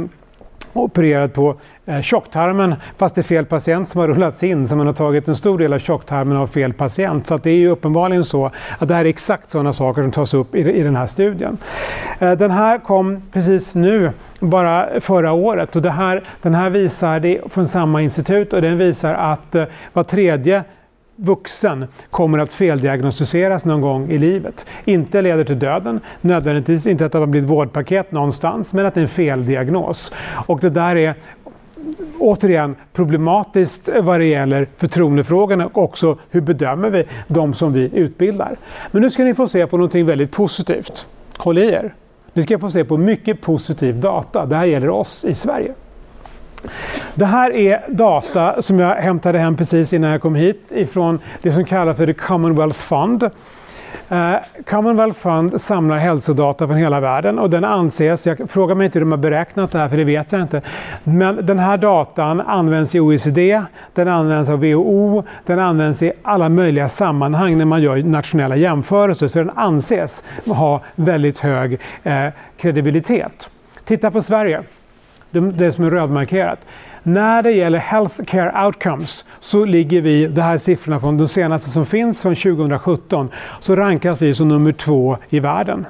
[0.72, 1.54] opererad på
[1.86, 5.28] eh, tjocktarmen fast det är fel patient som har rullats in så man har tagit
[5.28, 7.26] en stor del av tjocktarmen av fel patient.
[7.26, 10.10] Så att det är ju uppenbarligen så att det här är exakt sådana saker som
[10.10, 11.58] tas upp i, i den här studien.
[12.18, 17.20] Eh, den här kom precis nu, bara förra året och det här, den här visar,
[17.20, 20.64] det är från samma institut och den visar att eh, var tredje
[21.16, 24.66] vuxen kommer att feldiagnostiseras någon gång i livet.
[24.84, 29.00] Inte leder till döden, nödvändigtvis inte att det har blivit vårdpaket någonstans, men att det
[29.00, 30.14] är en feldiagnos.
[30.46, 31.14] Och det där är
[32.18, 38.56] återigen problematiskt vad det gäller förtroendefrågorna och också hur bedömer vi de som vi utbildar.
[38.90, 41.06] Men nu ska ni få se på något väldigt positivt.
[41.36, 41.94] Håll i er.
[42.32, 44.46] Ni ska få se på mycket positiv data.
[44.46, 45.74] Det här gäller oss i Sverige.
[47.14, 51.52] Det här är data som jag hämtade hem precis innan jag kom hit ifrån det
[51.52, 53.22] som kallas för the Commonwealth Fund.
[53.22, 54.34] Uh,
[54.66, 59.06] Commonwealth Fund samlar hälsodata från hela världen och den anses, jag frågar mig inte hur
[59.06, 60.62] de har beräknat det här för det vet jag inte,
[61.04, 63.62] men den här datan används i OECD,
[63.94, 69.28] den används av WHO, den används i alla möjliga sammanhang när man gör nationella jämförelser
[69.28, 73.50] så den anses ha väldigt hög eh, kredibilitet.
[73.84, 74.62] Titta på Sverige
[75.32, 76.58] det som är rödmarkerat.
[77.02, 81.70] När det gäller healthcare outcomes så ligger vi, det här är siffrorna från de senaste
[81.70, 85.86] som finns från 2017, så rankas vi som nummer två i världen.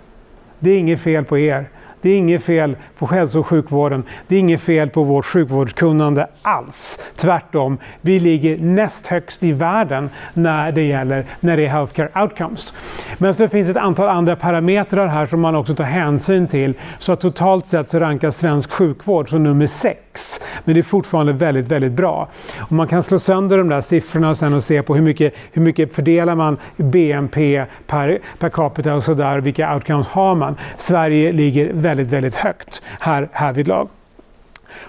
[0.59, 1.69] Det är inget fel på er.
[2.03, 4.05] Det är inget fel på hälso och sjukvården.
[4.29, 7.01] Det är inget fel på vårt sjukvårdskunnande alls.
[7.17, 12.75] Tvärtom, vi ligger näst högst i världen när det gäller när det är healthcare outcomes.
[13.19, 16.75] Men så finns ett antal andra parametrar här som man också tar hänsyn till.
[16.99, 20.41] Så att totalt sett så rankas svensk sjukvård som nummer sex.
[20.65, 22.29] Men det är fortfarande väldigt, väldigt bra.
[22.59, 25.63] Och man kan slå sönder de där siffrorna sen och se på hur mycket, hur
[25.63, 29.39] mycket fördelar man BNP per, per capita och sådär.
[29.39, 30.57] Vilka outcomes har man?
[30.77, 33.89] Sverige ligger väldigt väldigt, väldigt högt här, härvidlag.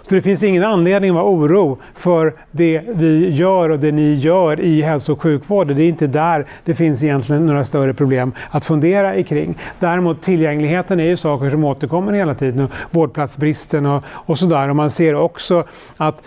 [0.02, 4.14] Så det finns ingen anledning att vara oro för det vi gör och det ni
[4.14, 5.78] gör i hälso och sjukvården.
[5.78, 9.56] Det är inte där det finns egentligen några större problem att fundera kring.
[9.80, 12.68] Däremot tillgängligheten är ju saker som återkommer hela tiden.
[12.92, 14.70] Vårdplatsbristen och, och sådär.
[14.70, 15.64] Och man ser också
[15.98, 16.24] att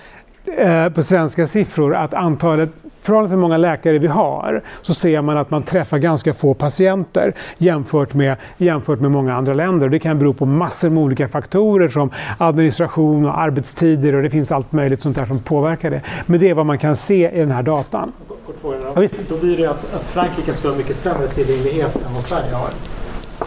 [0.59, 2.71] eh, på svenska siffror att antalet
[3.07, 6.55] förhållande till hur många läkare vi har så ser man att man träffar ganska få
[6.55, 9.89] patienter jämfört med, jämfört med många andra länder.
[9.89, 14.53] Det kan bero på massor med olika faktorer som administration och arbetstider och det finns
[14.53, 16.03] allt möjligt sånt där som påverkar det.
[16.27, 18.13] Men det är vad man kan se i den här datan.
[18.47, 19.03] Kort fråga då.
[19.03, 22.55] Ja, då blir det att, att Frankrike ska ha mycket sämre tillgänglighet än vad Sverige
[22.55, 22.69] har.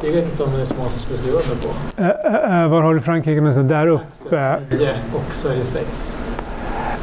[0.02, 1.70] Det vet inte om det är små som skulle skriva under på.
[2.02, 3.70] Uh, uh, var har du Frankrike någonstans?
[3.70, 4.60] Där uppe?
[4.70, 6.18] 9 och Sverige 6.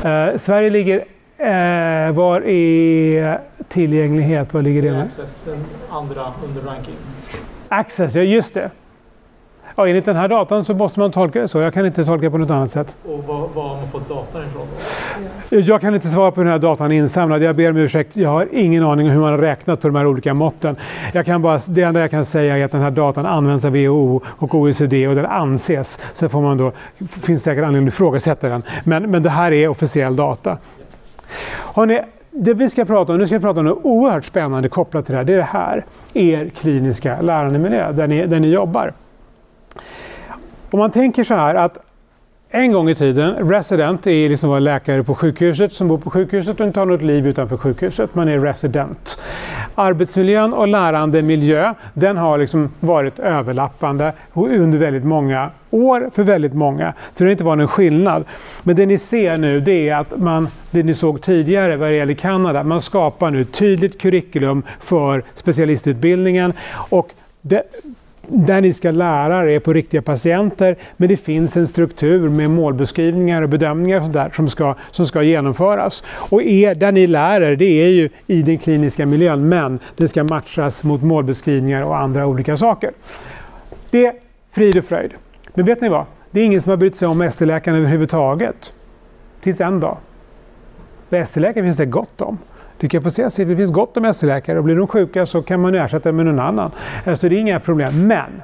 [0.04, 1.04] Uh, Sverige ligger
[1.38, 4.54] Eh, var är tillgänglighet?
[4.54, 5.02] Var ligger det?
[5.02, 6.94] Access, den andra under ranking.
[7.68, 8.70] Access, ja just det.
[9.78, 11.58] Ja, enligt den här datan så måste man tolka det så.
[11.58, 12.96] Jag kan inte tolka på något annat sätt.
[13.04, 14.66] Och vad, vad har man fått datan ifrån
[15.50, 15.60] då?
[15.60, 17.42] Jag kan inte svara på hur den här datan är insamlad.
[17.42, 18.16] Jag ber om ursäkt.
[18.16, 20.76] Jag har ingen aning om hur man har räknat på de här olika måtten.
[21.12, 23.72] Jag kan bara, det enda jag kan säga är att den här datan används av
[23.72, 25.98] WHO och OECD och den anses.
[26.14, 26.72] Sen får man då,
[27.08, 28.62] finns säkert anledning att ifrågasätta den.
[28.84, 30.58] Men, men det här är officiell data.
[31.74, 35.06] Hörrni, det vi ska prata om, nu ska vi prata om något oerhört spännande kopplat
[35.06, 35.24] till det här.
[35.24, 35.84] Det är det här,
[36.14, 38.92] er kliniska lärandemiljö, där ni, där ni jobbar.
[40.70, 41.78] Om man tänker så här att
[42.48, 46.60] en gång i tiden, resident är liksom var läkare på sjukhuset som bor på sjukhuset
[46.60, 48.14] och inte har något liv utanför sjukhuset.
[48.14, 49.20] Man är resident.
[49.78, 56.94] Arbetsmiljön och lärandemiljö, den har liksom varit överlappande under väldigt många år för väldigt många.
[57.12, 58.24] Så det har inte varit någon skillnad.
[58.62, 61.96] Men det ni ser nu det är att man, det ni såg tidigare vad det
[61.96, 66.52] gäller Kanada, man skapar nu ett tydligt curriculum för specialistutbildningen.
[66.70, 67.10] Och
[67.42, 67.62] det,
[68.28, 73.42] där ni ska lära er på riktiga patienter, men det finns en struktur med målbeskrivningar
[73.42, 76.04] och bedömningar och där som, ska, som ska genomföras.
[76.30, 80.08] Och er, där ni lär er, det är ju i den kliniska miljön, men det
[80.08, 82.90] ska matchas mot målbeskrivningar och andra olika saker.
[83.90, 84.12] Det är
[84.50, 85.14] frid och fröjd.
[85.54, 86.04] Men vet ni vad?
[86.30, 88.72] Det är ingen som har brytt sig om ST-läkaren överhuvudtaget.
[89.40, 89.96] Tills en dag.
[91.10, 92.38] ST-läkare finns det gott om.
[92.78, 95.42] Du kan få se att det finns gott om ST-läkare och blir de sjuka så
[95.42, 96.70] kan man ersätta med någon annan.
[97.04, 98.06] Så alltså, det är inga problem.
[98.06, 98.42] Men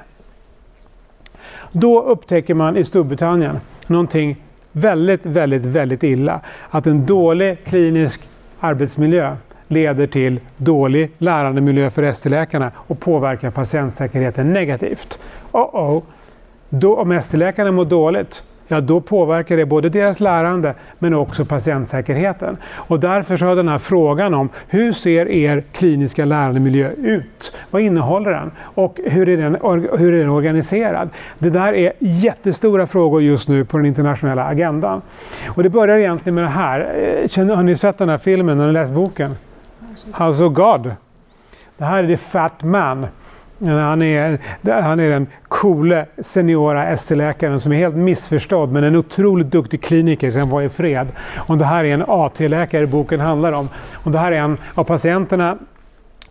[1.71, 6.39] då upptäcker man i Storbritannien någonting väldigt, väldigt, väldigt illa.
[6.69, 8.21] Att en dålig klinisk
[8.59, 9.35] arbetsmiljö
[9.67, 15.19] leder till dålig lärandemiljö för ST-läkarna och påverkar patientsäkerheten negativt.
[15.51, 16.01] Oh -oh.
[16.69, 22.57] Då, om ST-läkarna mår dåligt, ja då påverkar det både deras lärande men också patientsäkerheten.
[22.75, 27.55] Och därför så har den här frågan om hur ser er kliniska lärandemiljö ut?
[27.71, 28.51] Vad innehåller den?
[28.59, 29.57] Och hur är den,
[29.99, 31.09] hur är den organiserad?
[31.39, 35.01] Det där är jättestora frågor just nu på den internationella agendan.
[35.47, 36.79] Och det börjar egentligen med det här.
[37.21, 38.59] Eh, känner- Har ni sett den här filmen?
[38.59, 39.31] Har ni läst boken?
[40.17, 40.91] House of God.
[41.77, 43.07] Det här är The Fat Man.
[43.67, 44.39] Han är,
[44.81, 50.31] han är den coole seniora ST-läkaren som är helt missförstådd men en otroligt duktig kliniker
[50.31, 51.07] som var i fred.
[51.47, 53.69] Och det här är en AT-läkare boken handlar om.
[53.93, 55.57] Och det här är en av patienterna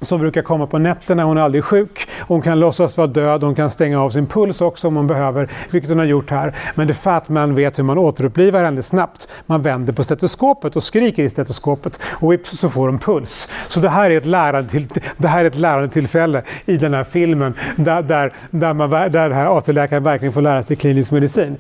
[0.03, 1.25] som brukar komma på nätterna.
[1.25, 2.09] Hon är aldrig sjuk.
[2.21, 3.43] Hon kan låtsas vara död.
[3.43, 6.55] Hon kan stänga av sin puls också om hon behöver, vilket hon har gjort här.
[6.75, 9.29] Men The Fat Man vet hur man återupplivar henne snabbt.
[9.47, 13.53] Man vänder på stetoskopet och skriker i stetoskopet och vips så får hon puls.
[13.69, 16.95] Så det här är ett lärande, till, det här är ett lärande tillfälle i den
[16.95, 21.13] här filmen där, där, där, man, där den här AT-läkaren verkligen får lära sig klinisk
[21.13, 21.57] medicin.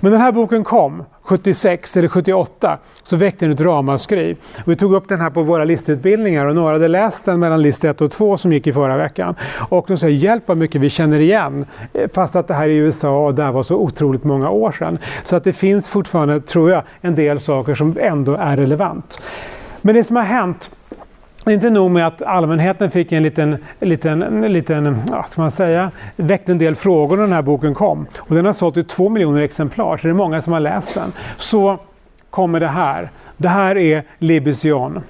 [0.00, 4.36] Men den här boken kom 76 eller 78 så väckte den ett ramaskri.
[4.66, 7.84] Vi tog upp den här på våra listutbildningar och några hade läst den mellan list
[7.84, 9.34] 1 och 2 som gick i förra veckan.
[9.68, 11.66] Och de säger hjälp vad mycket vi känner igen.
[11.92, 14.98] Eh, fast att det här är USA och där var så otroligt många år sedan.
[15.22, 19.20] Så att det finns fortfarande, tror jag, en del saker som ändå är relevant.
[19.82, 20.70] Men det som har hänt
[21.52, 24.20] inte nog med att allmänheten fick en liten, liten,
[24.52, 28.06] liten ja, ska man säga, väckte en del frågor när den här boken kom.
[28.18, 30.94] Och den har sålt i två miljoner exemplar, så det är många som har läst
[30.94, 31.12] den.
[31.36, 31.78] Så
[32.30, 33.10] kommer det här.
[33.36, 35.00] Det här är Libysion.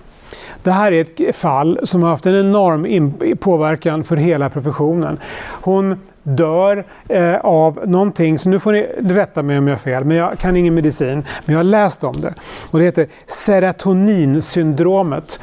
[0.62, 5.18] Det här är ett fall som har haft en enorm påverkan för hela professionen.
[5.62, 10.04] Hon dör eh, av någonting, så nu får ni rätta mig om jag har fel,
[10.04, 12.34] men jag kan ingen medicin, men jag har läst om det.
[12.70, 15.40] Och det heter serotoninsyndromet,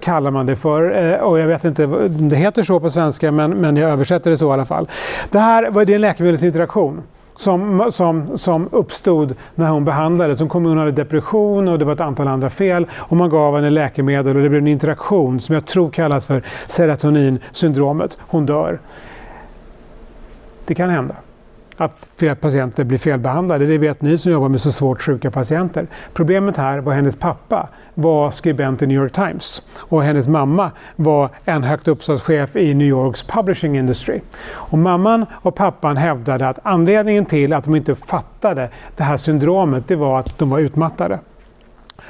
[0.00, 1.12] kallar man det för.
[1.12, 4.30] Eh, och jag vet inte om det heter så på svenska, men, men jag översätter
[4.30, 4.88] det så i alla fall.
[5.30, 7.02] Det här var en läkemedelsinteraktion
[7.36, 10.38] som, som, som uppstod när hon behandlades.
[10.38, 12.86] Hon kom hon hade depression och det var ett antal andra fel.
[12.94, 16.42] Och man gav henne läkemedel och det blev en interaktion som jag tror kallas för
[16.66, 18.18] serotoninsyndromet.
[18.20, 18.78] Hon dör.
[20.66, 21.14] Det kan hända
[21.76, 23.66] att fler patienter blir felbehandlade.
[23.66, 25.86] Det vet ni som jobbar med så svårt sjuka patienter.
[26.12, 31.28] Problemet här var hennes pappa var skribent i New York Times och hennes mamma var
[31.44, 34.20] en högt uppsatt i New Yorks publishing industry.
[34.46, 39.88] Och mamman och pappan hävdade att anledningen till att de inte fattade det här syndromet
[39.88, 41.18] det var att de var utmattade.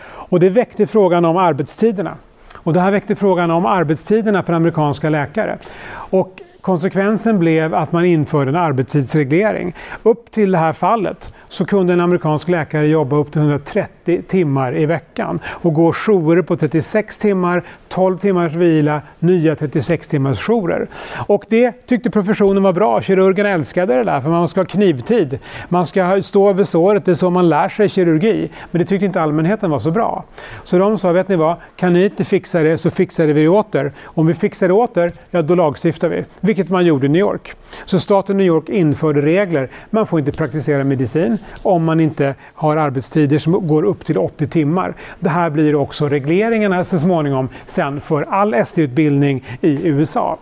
[0.06, 2.16] Och det väckte frågan om arbetstiderna.
[2.56, 5.58] Och det här väckte frågan om arbetstiderna för amerikanska läkare.
[5.92, 9.74] Och konsekvensen blev att man införde en arbetstidsreglering.
[10.02, 14.76] Upp till det här fallet så kunde en amerikansk läkare jobba upp till 130 timmar
[14.76, 20.88] i veckan och gå jourer på 36 timmar, 12 timmars vila, nya 36 timmars jourer.
[21.26, 23.00] Och det tyckte professionen var bra.
[23.00, 25.38] Kirurgerna älskade det där för man ska ha knivtid.
[25.68, 28.50] Man ska stå över såret, det är så man lär sig kirurgi.
[28.70, 30.24] Men det tyckte inte allmänheten var så bra.
[30.64, 33.48] Så de sa, vet ni vad, kan ni inte fixa det så fixar vi det
[33.48, 33.92] åter.
[34.04, 36.24] Om vi fixar det åter, ja då lagstiftar vi.
[36.40, 37.52] Vilket man gjorde i New York.
[37.84, 39.68] Så staten New York införde regler.
[39.90, 44.46] Man får inte praktisera medicin om man inte har arbetstider som går upp till 80
[44.46, 44.94] timmar.
[45.20, 50.38] Det här blir också regleringarna så småningom sen för all ST-utbildning i USA.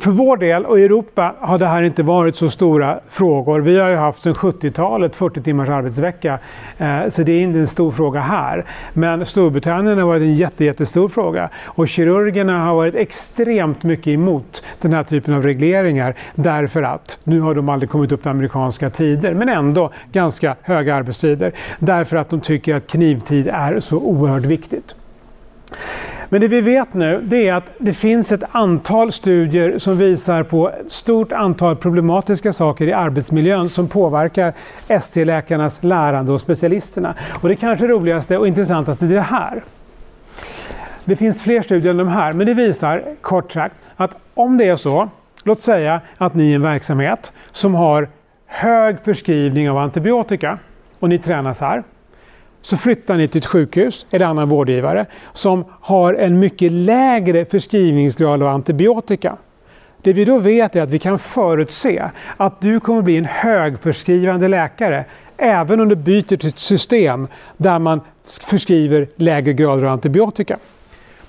[0.00, 3.60] För vår del och i Europa har det här inte varit så stora frågor.
[3.60, 6.38] Vi har ju haft sedan 70-talet 40 timmars arbetsvecka,
[6.78, 8.64] eh, så det är inte en stor fråga här.
[8.92, 14.64] Men Storbritannien har varit en jätte, jättestor fråga och kirurgerna har varit extremt mycket emot
[14.80, 18.90] den här typen av regleringar därför att, nu har de aldrig kommit upp till amerikanska
[18.90, 24.46] tider, men ändå ganska höga arbetstider, därför att de tycker att knivtid är så oerhört
[24.46, 24.94] viktigt.
[26.32, 30.42] Men det vi vet nu det är att det finns ett antal studier som visar
[30.42, 34.52] på ett stort antal problematiska saker i arbetsmiljön som påverkar
[34.88, 37.14] ST-läkarnas lärande och specialisterna.
[37.42, 39.62] Och det kanske roligaste och intressantaste är det här.
[41.04, 44.64] Det finns fler studier än de här, men det visar kort sagt att om det
[44.64, 45.08] är så,
[45.44, 48.08] låt säga att ni är en verksamhet som har
[48.46, 50.58] hög förskrivning av antibiotika
[50.98, 51.82] och ni tränas här
[52.62, 58.42] så flyttar ni till ett sjukhus eller annan vårdgivare som har en mycket lägre förskrivningsgrad
[58.42, 59.36] av antibiotika.
[60.02, 64.48] Det vi då vet är att vi kan förutse att du kommer bli en högförskrivande
[64.48, 65.04] läkare
[65.36, 68.00] även om du byter till ett system där man
[68.46, 70.58] förskriver lägre grader av antibiotika.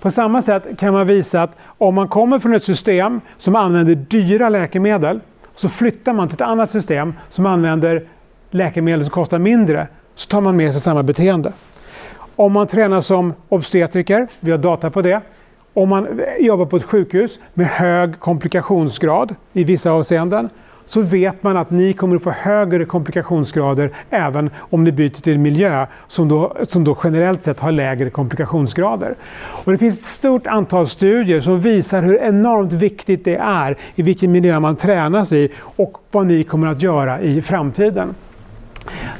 [0.01, 3.95] På samma sätt kan man visa att om man kommer från ett system som använder
[3.95, 5.19] dyra läkemedel
[5.55, 8.03] så flyttar man till ett annat system som använder
[8.49, 11.51] läkemedel som kostar mindre så tar man med sig samma beteende.
[12.35, 15.21] Om man tränar som obstetriker, vi har data på det,
[15.73, 20.49] om man jobbar på ett sjukhus med hög komplikationsgrad i vissa avseenden,
[20.85, 25.33] så vet man att ni kommer att få högre komplikationsgrader även om ni byter till
[25.33, 29.15] en miljö som då, som då generellt sett har lägre komplikationsgrader.
[29.35, 34.01] Och det finns ett stort antal studier som visar hur enormt viktigt det är i
[34.01, 38.15] vilken miljö man tränas i och vad ni kommer att göra i framtiden.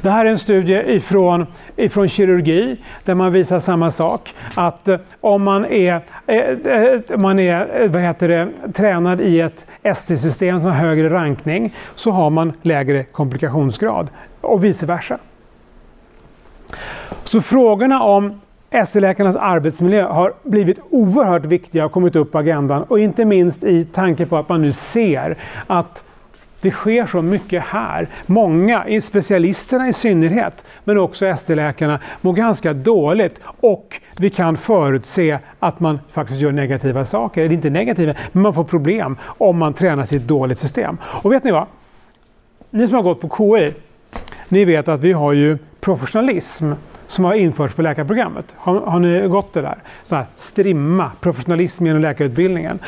[0.02, 1.46] Det här är en studie ifrån,
[1.76, 4.34] ifrån kirurgi där man visar samma sak.
[4.54, 9.66] Att eh, om man är, eh, eh, man är vad heter det, tränad i ett
[9.82, 14.10] ST-system som har högre rankning så har man lägre komplikationsgrad
[14.40, 15.18] och vice versa.
[17.24, 18.40] Så frågorna om
[18.70, 23.84] ST-läkarnas arbetsmiljö har blivit oerhört viktiga och kommit upp på agendan och inte minst i
[23.84, 26.03] tanke på att man nu ser att
[26.64, 28.08] det sker så mycket här.
[28.26, 35.80] Många, specialisterna i synnerhet, men också ST-läkarna, mår ganska dåligt och vi kan förutse att
[35.80, 37.42] man faktiskt gör negativa saker.
[37.42, 40.98] Eller inte negativa, men man får problem om man tränar sitt i ett dåligt system.
[41.04, 41.66] Och vet ni vad?
[42.70, 43.74] Ni som har gått på KI,
[44.48, 46.72] ni vet att vi har ju professionalism
[47.06, 48.54] som har införts på läkarprogrammet.
[48.56, 49.78] Har, har ni gått det där?
[50.04, 52.78] Så här, strimma, professionalism genom läkarutbildningen.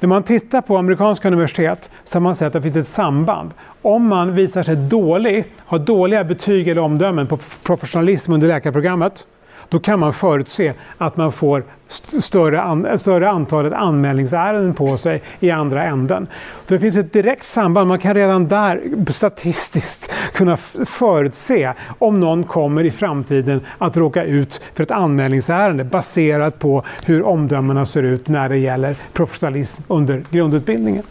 [0.00, 3.50] När man tittar på amerikanska universitet så har man sett att det finns ett samband.
[3.82, 9.26] Om man visar sig dålig, har dåliga betyg eller omdömen på professionalism under läkarprogrammet,
[9.68, 15.50] då kan man förutse att man får större, an, större antalet anmälningsärenden på sig i
[15.50, 16.26] andra änden.
[16.66, 17.88] Så det finns ett direkt samband.
[17.88, 20.56] Man kan redan där statistiskt kunna
[20.86, 27.22] förutse om någon kommer i framtiden att råka ut för ett anmälningsärende baserat på hur
[27.22, 31.02] omdömena ser ut när det gäller professionalism under grundutbildningen.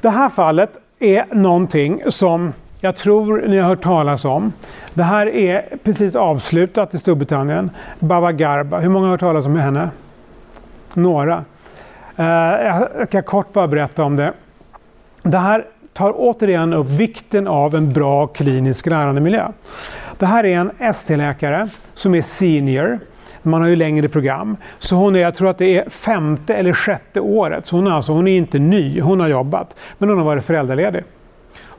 [0.00, 4.52] Det här fallet är någonting som jag tror ni har hört talas om.
[4.94, 7.70] Det här är precis avslutat i Storbritannien.
[7.98, 8.78] Baba Garba.
[8.78, 9.90] Hur många har hört talas om henne?
[10.94, 11.44] Några.
[12.16, 12.24] Eh,
[12.98, 14.32] jag kan kort bara berätta om det.
[15.22, 19.48] Det här tar återigen upp vikten av en bra klinisk lärandemiljö.
[20.18, 22.98] Det här är en ST-läkare som är senior.
[23.42, 24.56] Man har ju längre program.
[24.78, 27.66] Så hon är, jag tror att det är femte eller sjätte året.
[27.66, 29.76] Så hon, är alltså, hon är inte ny, hon har jobbat.
[29.98, 31.04] Men hon har varit föräldraledig.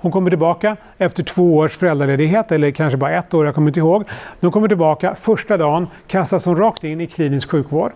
[0.02, 3.80] Hon kommer tillbaka efter två års föräldraledighet, eller kanske bara ett år, jag kommer inte
[3.80, 4.04] ihåg.
[4.41, 7.91] Hon kommer tillbaka, första dagen kastas hon rakt in i klinisk sjukvård.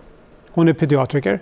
[0.51, 1.39] Hon är pediatriker.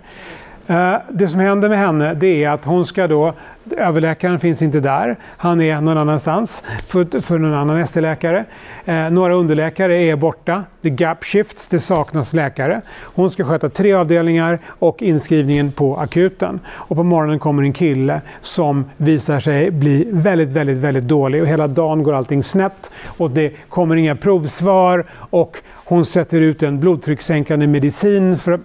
[0.68, 3.34] Eh, det som händer med henne det är att hon ska då,
[3.78, 8.46] överläkaren finns inte där, han är någon annanstans för, för någon annan ST-läkare.
[8.86, 12.82] Eh, några underläkare är borta, det är gap shifts, det saknas läkare.
[13.02, 16.60] Hon ska sköta tre avdelningar och inskrivningen på akuten.
[16.68, 21.48] Och på morgonen kommer en kille som visar sig bli väldigt, väldigt, väldigt dålig och
[21.48, 26.80] hela dagen går allting snett och det kommer inga provsvar och hon sätter ut en
[26.80, 28.60] blodtryckssänkande medicin för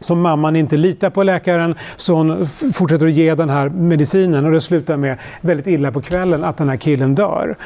[0.00, 4.52] som mamman inte litar på läkaren så hon fortsätter att ge den här medicinen och
[4.52, 7.56] det slutar med väldigt illa på kvällen att den här killen dör.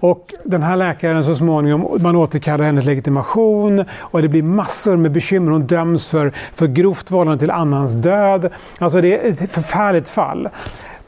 [0.00, 5.12] Och den här läkaren så småningom, man återkallar hennes legitimation och det blir massor med
[5.12, 5.52] bekymmer.
[5.52, 8.52] Hon döms för, för grovt vållande till annans död.
[8.78, 10.48] Alltså det är ett förfärligt fall.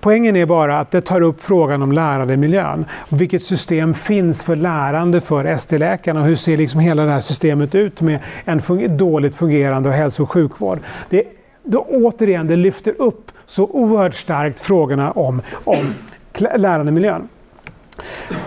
[0.01, 2.85] Poängen är bara att det tar upp frågan om lärandemiljön.
[3.09, 6.23] Vilket system finns för lärande för ST-läkarna?
[6.23, 10.31] Hur ser liksom hela det här systemet ut med en fun dåligt fungerande hälso och
[10.31, 10.79] sjukvård?
[11.09, 11.23] Det,
[11.63, 15.95] då, återigen, det lyfter upp så oerhört starkt frågorna om, om
[16.39, 17.29] lärandemiljön.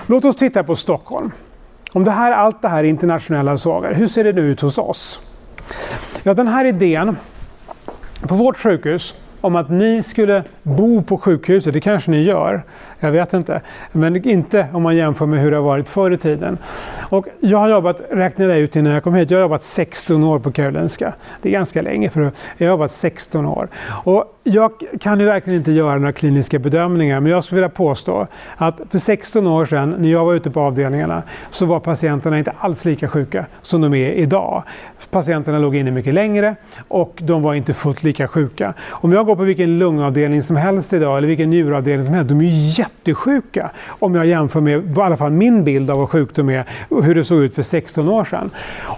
[0.07, 1.31] Låt oss titta på Stockholm.
[1.93, 4.77] Om det här, allt det här är internationella sagor, hur ser det nu ut hos
[4.77, 5.21] oss?
[6.23, 7.17] Ja, den här idén,
[8.21, 12.63] på vårt sjukhus om att ni skulle bo på sjukhuset, det kanske ni gör,
[12.99, 13.61] jag vet inte.
[13.91, 16.57] Men inte om man jämför med hur det har varit förr i tiden.
[17.09, 20.23] Och jag har jobbat, räknade jag ut innan jag kom hit, jag har jobbat 16
[20.23, 21.13] år på Karolinska.
[21.41, 23.67] Det är ganska länge för jag har jobbat 16 år.
[24.03, 28.27] Och jag kan ju verkligen inte göra några kliniska bedömningar, men jag skulle vilja påstå
[28.55, 32.53] att för 16 år sedan, när jag var ute på avdelningarna, så var patienterna inte
[32.59, 34.63] alls lika sjuka som de är idag.
[35.11, 36.55] Patienterna låg inne mycket längre
[36.87, 38.73] och de var inte fullt lika sjuka.
[38.89, 42.39] Om jag går på vilken lungavdelning som helst idag, eller vilken njuravdelning som helst, de
[42.39, 46.49] är ju jättesjuka om jag jämför med i alla fall min bild av vad sjukdom
[46.49, 48.49] är och hur det såg ut för 16 år sedan.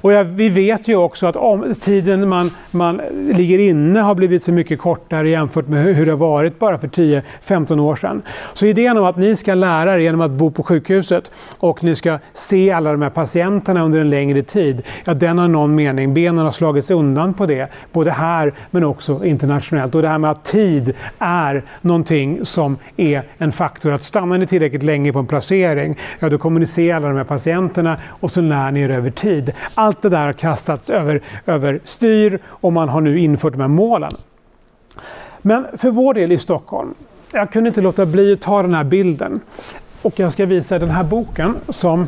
[0.02, 4.44] Och jag, vi vet ju också att om, tiden man, man ligger inne har blivit
[4.44, 8.22] så mycket kortare jämfört med hur, hur det har varit bara för 10-15 år sedan.
[8.54, 11.96] Så idén om att ni ska lära er genom att bo på sjukhuset och ni
[11.96, 16.14] ska se alla de här patienterna under en längre tid, ja den har någon mening.
[16.14, 19.96] Benen har slagits undan på det, både här men också internationellt.
[19.96, 24.48] Och det här med att tid är någonting som är en faktor att stannar ni
[24.48, 28.32] tillräckligt länge på en placering, ja då kommer ni se alla de här patienterna och
[28.32, 29.52] så lär ni er över tid.
[29.76, 33.68] Allt det där har kastats över, över styr och man har nu infört de här
[33.68, 34.12] målen.
[35.42, 36.94] Men för vår del i Stockholm
[37.34, 39.40] jag kunde inte låta bli att ta den här bilden.
[40.02, 42.08] Och jag ska visa den här boken som...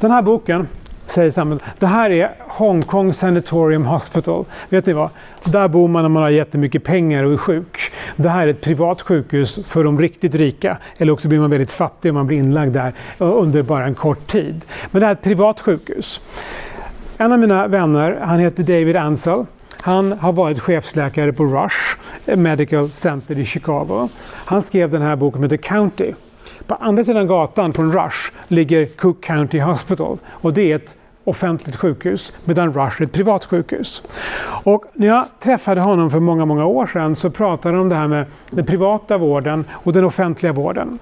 [0.00, 0.68] Den här boken
[1.10, 1.64] säger samhället.
[1.78, 4.44] Det här är Hongkong Sanatorium Hospital.
[4.68, 5.10] Vet ni vad?
[5.44, 7.92] Där bor man när man har jättemycket pengar och är sjuk.
[8.16, 10.78] Det här är ett privat sjukhus för de riktigt rika.
[10.98, 14.26] Eller också blir man väldigt fattig om man blir inlagd där under bara en kort
[14.26, 14.60] tid.
[14.90, 16.20] Men det här är ett privat sjukhus.
[17.16, 19.44] En av mina vänner, han heter David Ansel.
[19.80, 21.96] Han har varit chefsläkare på Rush
[22.36, 24.08] Medical Center i Chicago.
[24.34, 26.12] Han skrev den här boken med The County.
[26.68, 31.76] På andra sidan gatan från Rush ligger Cook County Hospital och det är ett offentligt
[31.76, 34.02] sjukhus medan Rush är ett privat sjukhus.
[34.64, 37.94] Och när jag träffade honom för många, många år sedan så pratade han om det
[37.96, 40.98] här med den privata vården och den offentliga vården.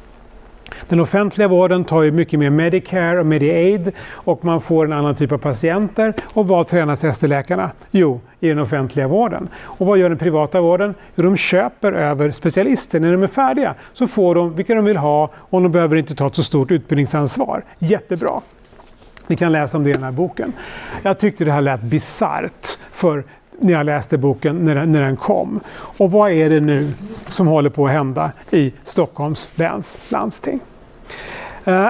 [0.89, 5.15] Den offentliga vården tar ju mycket mer Medicare och Mediaid och man får en annan
[5.15, 6.15] typ av patienter.
[6.33, 7.71] Och vad tränas ST-läkarna?
[7.91, 9.49] Jo, i den offentliga vården.
[9.59, 10.95] Och vad gör den privata vården?
[11.15, 13.01] Jo, de köper över specialister.
[13.01, 16.15] När de är färdiga så får de vilka de vill ha och de behöver inte
[16.15, 17.65] ta ett så stort utbildningsansvar.
[17.79, 18.41] Jättebra.
[19.27, 20.53] Ni kan läsa om det i den här boken.
[21.03, 23.25] Jag tyckte det här lät bisarrt för
[23.59, 25.61] när jag läste boken när den, när den kom.
[25.99, 26.93] Och vad är det nu
[27.29, 30.61] som håller på att hända i Stockholms läns landsting?
[31.65, 31.89] Eh,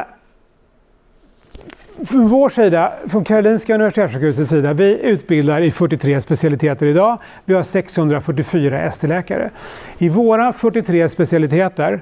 [2.07, 7.19] från vår sida, från Karolinska Universitetssjukhusets sida, vi utbildar i 43 specialiteter idag.
[7.45, 9.51] Vi har 644 ST-läkare.
[9.99, 12.01] I våra 43 specialiteter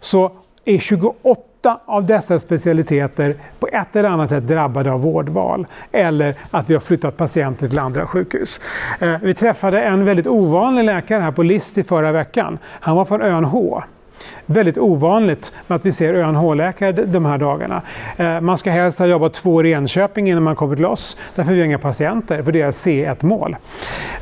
[0.00, 0.32] så
[0.64, 1.40] är 28
[1.86, 6.80] av dessa specialiteter på ett eller annat sätt drabbade av vårdval eller att vi har
[6.80, 8.60] flyttat patienter till andra sjukhus.
[9.00, 12.58] Eh, vi träffade en väldigt ovanlig läkare här på List i förra veckan.
[12.64, 13.82] Han var från ön H.
[14.46, 17.82] Väldigt ovanligt att vi ser ÖNH-läkare de här dagarna.
[18.16, 21.16] Eh, man ska helst ha jobbat två år i Enköping innan man kommer till oss.
[21.34, 23.56] Därför har vi inga patienter, för det är C1-mål.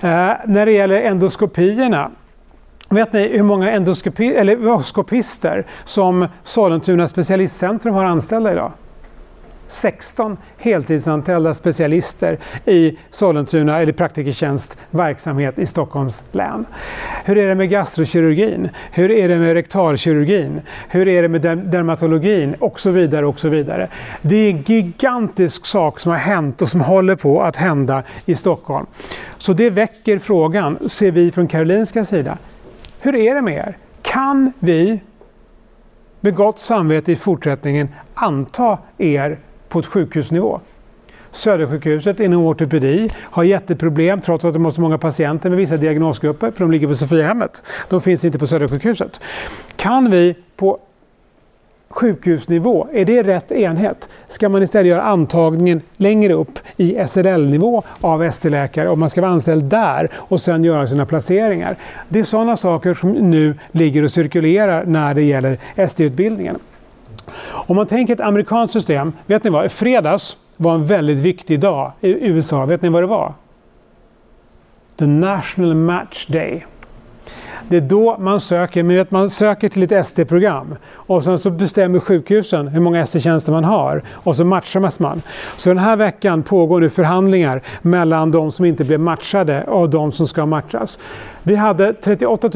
[0.00, 0.08] Eh,
[0.44, 2.10] när det gäller endoskopierna
[2.92, 8.72] Vet ni hur många endoskopi, eller endoskopister som Sollentuna specialistcentrum har anställda idag?
[9.66, 16.64] 16 heltidsanställda specialister i Sollentuna eller praktikertjänst verksamhet i Stockholms län.
[17.24, 18.68] Hur är det med gastrokirurgin?
[18.90, 20.60] Hur är det med rektalkirurgin?
[20.88, 22.54] Hur är det med dermatologin?
[22.54, 23.88] Och så vidare och så vidare.
[24.22, 28.34] Det är en gigantisk sak som har hänt och som håller på att hända i
[28.34, 28.86] Stockholm.
[29.38, 32.38] Så det väcker frågan, ser vi från Karolinska sida,
[33.02, 33.76] hur är det med er?
[34.02, 35.00] Kan vi
[36.20, 39.38] med gott samvete i fortsättningen anta er
[39.68, 40.60] på ett sjukhusnivå?
[41.30, 46.50] Södersjukhuset inom ortopedi har jätteproblem trots att de har så många patienter med vissa diagnosgrupper
[46.50, 47.62] för de ligger på Sofiahemmet.
[47.88, 49.20] De finns inte på Södersjukhuset.
[49.76, 50.78] Kan vi på
[51.92, 54.08] sjukhusnivå, är det rätt enhet?
[54.28, 59.32] Ska man istället göra antagningen längre upp i SRL-nivå av ST-läkare om man ska vara
[59.32, 61.76] anställd där och sen göra sina placeringar?
[62.08, 66.58] Det är sådana saker som nu ligger och cirkulerar när det gäller ST-utbildningen.
[67.48, 69.64] Om man tänker ett amerikanskt system, vet ni vad?
[69.64, 72.64] I fredags var en väldigt viktig dag i USA.
[72.64, 73.34] Vet ni vad det var?
[74.98, 76.66] The National Match Day.
[77.72, 81.98] Det är då man söker, men man söker till ett ST-program och sen så bestämmer
[81.98, 85.22] sjukhusen hur många ST-tjänster man har och så matchas man.
[85.56, 90.12] Så den här veckan pågår nu förhandlingar mellan de som inte blev matchade och de
[90.12, 90.98] som ska matchas.
[91.44, 92.48] Vi hade 38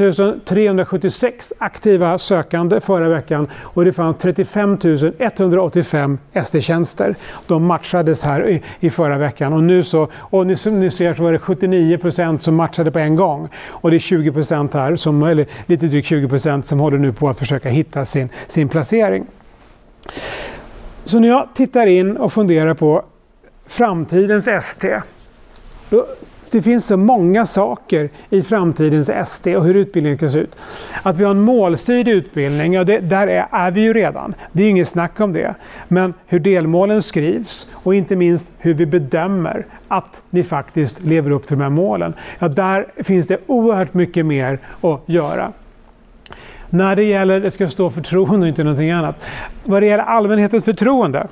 [0.45, 4.77] 376 aktiva sökande förra veckan och det fanns 35
[5.17, 7.15] 185 ST-tjänster.
[7.47, 11.23] De matchades här i, i, förra veckan och nu så, och ni, ni ser så
[11.23, 15.45] var det 79 som matchade på en gång och det är 20 här, som, eller
[15.65, 19.25] lite drygt 20 som håller nu på att försöka hitta sin, sin placering.
[21.03, 23.03] Så när jag tittar in och funderar på
[23.67, 24.99] framtidens ST,
[25.89, 26.05] då
[26.51, 30.55] det finns så många saker i framtidens SD och hur utbildningen ska se ut.
[31.03, 34.33] Att vi har en målstyrd utbildning, ja, det, där är, är vi ju redan.
[34.51, 35.55] Det är inget snack om det.
[35.87, 41.47] Men hur delmålen skrivs och inte minst hur vi bedömer att ni faktiskt lever upp
[41.47, 42.13] till de här målen.
[42.39, 45.51] Ja, där finns det oerhört mycket mer att göra.
[46.69, 49.25] När det gäller, det ska stå förtroende och inte någonting annat.
[49.63, 51.27] Vad det gäller allmänhetens förtroende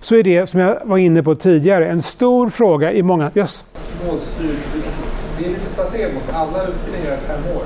[0.00, 3.30] så är det, som jag var inne på tidigare, en stor fråga i många...
[3.34, 3.64] Yes.
[4.06, 4.58] Målstyrt,
[5.38, 7.64] det är lite placebo för alla utbildningar är fem år.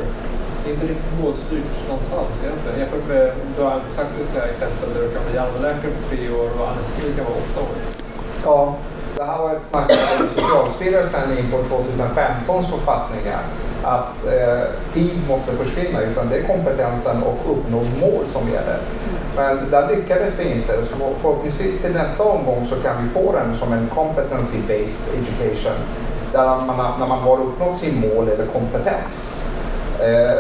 [0.65, 2.79] Det är inte riktigt målstyrt någonstans egentligen.
[2.79, 6.69] Jämfört med du har klassiska exempel där du kan bli allmänläkare på tre år och
[6.71, 7.77] anestesi kan vara åtta år.
[8.45, 8.77] Ja,
[9.17, 13.43] det här var ett snack med Socialstyrelsen inför 2015 författningar
[13.85, 14.63] att eh,
[14.95, 18.79] tid måste försvinna utan det är kompetensen och uppnådd mål som gäller.
[19.37, 20.73] Men där lyckades vi inte.
[20.73, 25.79] Så förhoppningsvis till nästa omgång så kan vi få den som en competency-based education.
[26.33, 29.35] Där man, när man har uppnått sin mål eller kompetens
[30.01, 30.39] Eh,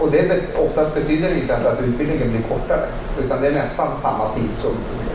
[0.00, 2.86] och det bet- oftast betyder det inte att, att utbildningen blir kortare,
[3.24, 4.70] utan det är nästan samma tid som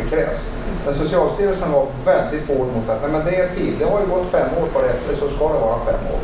[0.09, 0.41] krävs.
[0.85, 3.73] Men Socialstyrelsen var väldigt hård mot att nej, men det är tid.
[3.79, 6.19] Det har ju gått fem år på SD så ska det vara fem år.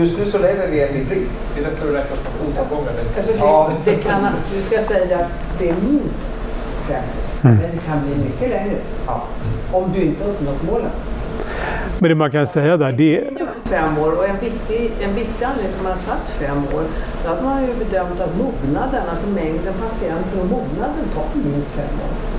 [0.00, 1.26] Just nu så lever vi i en hybrid.
[1.54, 2.92] Det är lättare att räkna pensionsavgångar.
[3.16, 3.70] Alltså det, Ja.
[3.84, 6.26] det kan, du ska säga att det är minst
[6.88, 7.02] fem
[7.44, 7.56] Mm.
[7.56, 8.76] men det kan bli mycket längre.
[9.06, 9.22] Ja.
[9.72, 10.90] Om du inte uppnått målen.
[11.98, 13.24] Men det man kan säga där, det
[13.64, 16.82] Fem år och en viktig, en viktig anledning till att man har satt fem år,
[17.24, 21.94] då hade man ju bedömt att mognaden, alltså mängden patienter och mognaden tar minst fem
[22.06, 22.37] år.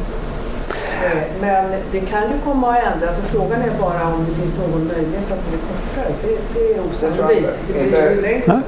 [1.05, 4.57] Eh, Men det kan ju komma att ändras och frågan är bara om det finns
[4.59, 6.13] någon möjlighet att det blir kortare.
[6.21, 7.59] Det, det är osannolikt.
[7.67, 8.61] Det blir ju längre i så fall.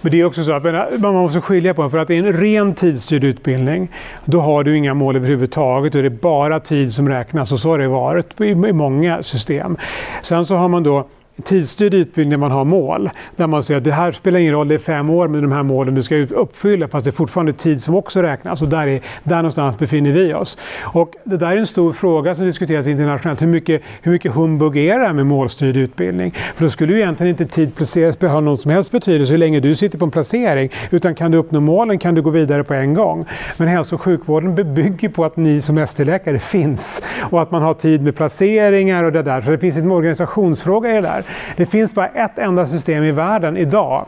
[0.00, 1.90] Men det är också så att men, man måste skilja på.
[1.90, 3.88] För att det är en ren tidsstyrd utbildning,
[4.24, 7.52] då har du inga mål överhuvudtaget och det är bara tid som räknas.
[7.52, 9.76] Och så har det varit i, i många system.
[10.22, 11.06] Sen så har man då
[11.42, 13.10] tidsstyrd utbildning där man har mål.
[13.36, 15.52] Där man säger att det här spelar ingen roll, det är fem år med de
[15.52, 16.88] här målen du ska uppfylla.
[16.88, 18.62] Fast det är fortfarande tid som också räknas.
[18.62, 20.58] Och där, är, där någonstans befinner vi oss.
[20.82, 23.42] Och det där är en stor fråga som diskuteras internationellt.
[23.42, 26.34] Hur mycket, hur mycket humbug är det här med målstyrd utbildning?
[26.54, 29.60] För då skulle ju egentligen inte tid placeras ha någon som helst betydelse hur länge
[29.60, 30.70] du sitter på en placering.
[30.90, 33.26] Utan kan du uppnå målen kan du gå vidare på en gång.
[33.56, 37.02] Men hälso och sjukvården bygger på att ni som ST-läkare finns.
[37.30, 39.40] Och att man har tid med placeringar och det där.
[39.40, 41.25] Så det finns en organisationsfråga i det där.
[41.56, 44.06] Det finns bara ett enda system i världen idag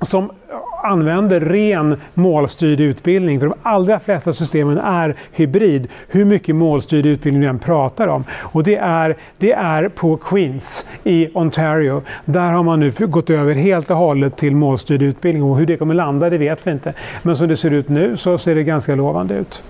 [0.00, 0.30] som
[0.82, 3.40] använder ren målstyrd utbildning.
[3.40, 8.24] För de allra flesta systemen är hybrid, hur mycket målstyrd utbildning vi än pratar om.
[8.32, 12.02] Och det är, det är på Queens i Ontario.
[12.24, 15.42] Där har man nu gått över helt och hållet till målstyrd utbildning.
[15.42, 16.94] Och hur det kommer landa, det vet vi inte.
[17.22, 19.62] Men som det ser ut nu så ser det ganska lovande ut.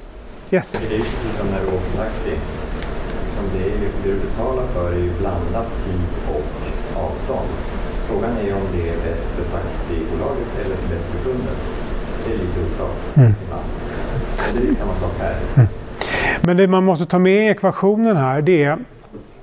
[0.50, 0.70] Yes.
[0.70, 2.30] Det är precis som när du åker taxi.
[2.30, 6.44] Liksom det, är ju, det du betalar för är ju blandat tid och
[7.04, 7.48] avstånd.
[8.08, 11.56] Frågan är ju om det är bäst för taxibolaget eller bäst för kunden.
[12.24, 13.34] Det är lite oklart Mm.
[13.44, 13.62] ibland.
[14.54, 15.66] Men det är samma sak här.
[16.40, 18.78] Men det man måste ta med i ekvationen här det är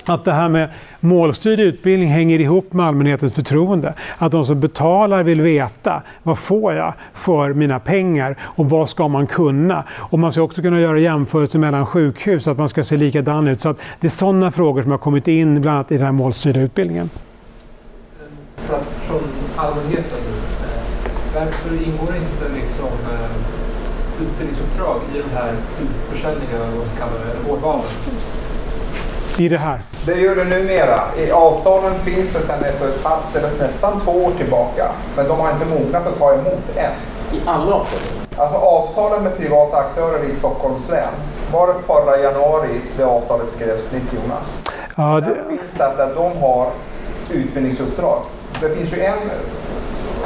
[0.05, 0.69] att det här med
[0.99, 3.93] målstyrd utbildning hänger ihop med allmänhetens förtroende.
[4.17, 9.07] Att de som betalar vill veta vad får jag för mina pengar och vad ska
[9.07, 9.83] man kunna?
[9.91, 13.47] Och man ska också kunna göra jämförelser mellan sjukhus så att man ska se likadan
[13.47, 13.61] ut.
[13.61, 16.11] Så att det är sådana frågor som har kommit in bland annat i den här
[16.11, 17.09] målstyrda utbildningen.
[19.07, 19.21] Från
[19.55, 20.19] allmänheten,
[20.61, 22.89] eh, varför ingår inte liksom
[24.21, 25.51] utbildningsuppdrag i de här
[25.83, 27.85] utförsäljningarna, eller vad man ska kalla det, eller vårdvalen?
[29.37, 29.79] I det här.
[30.05, 30.99] Det gör det numera.
[31.17, 34.91] I avtalen finns det sedan ett och ett halvt eller nästan två år tillbaka.
[35.15, 36.91] Men de har inte mognat att ta emot än.
[37.31, 37.99] I alla avtal?
[38.37, 41.13] Alltså avtalen med privata aktörer i Stockholms län.
[41.53, 44.57] Var det förra januari det avtalet skrevs, Nick Jonas?
[44.95, 46.69] Ja, Där det, finns det att de har
[47.31, 48.19] utbildningsuppdrag.
[48.61, 49.17] Det finns ju en,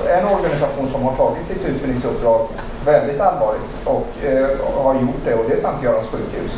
[0.07, 2.47] en organisation som har tagit sitt utbildningsuppdrag
[2.85, 4.47] väldigt allvarligt och eh,
[4.83, 6.51] har gjort det och det är Sankt Görans sjukhus.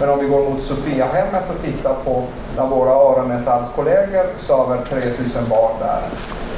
[0.00, 2.22] Men om vi går mot Sofiahemmet och tittar på
[2.56, 6.00] när våra öronäshalskollegor söver 3000 barn där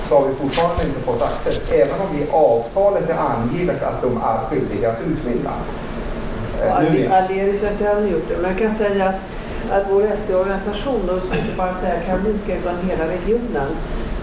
[0.09, 4.03] så har vi fortfarande inte fått access, även om vi i avtalet är angivet att
[4.03, 5.51] de är skyldiga att utbilda.
[6.63, 7.13] Eh.
[7.13, 9.15] Aleris har inte heller gjort det, men jag kan säga att,
[9.71, 13.69] att vår ST-organisation, då ska inte bara säga Karolinska utan hela regionen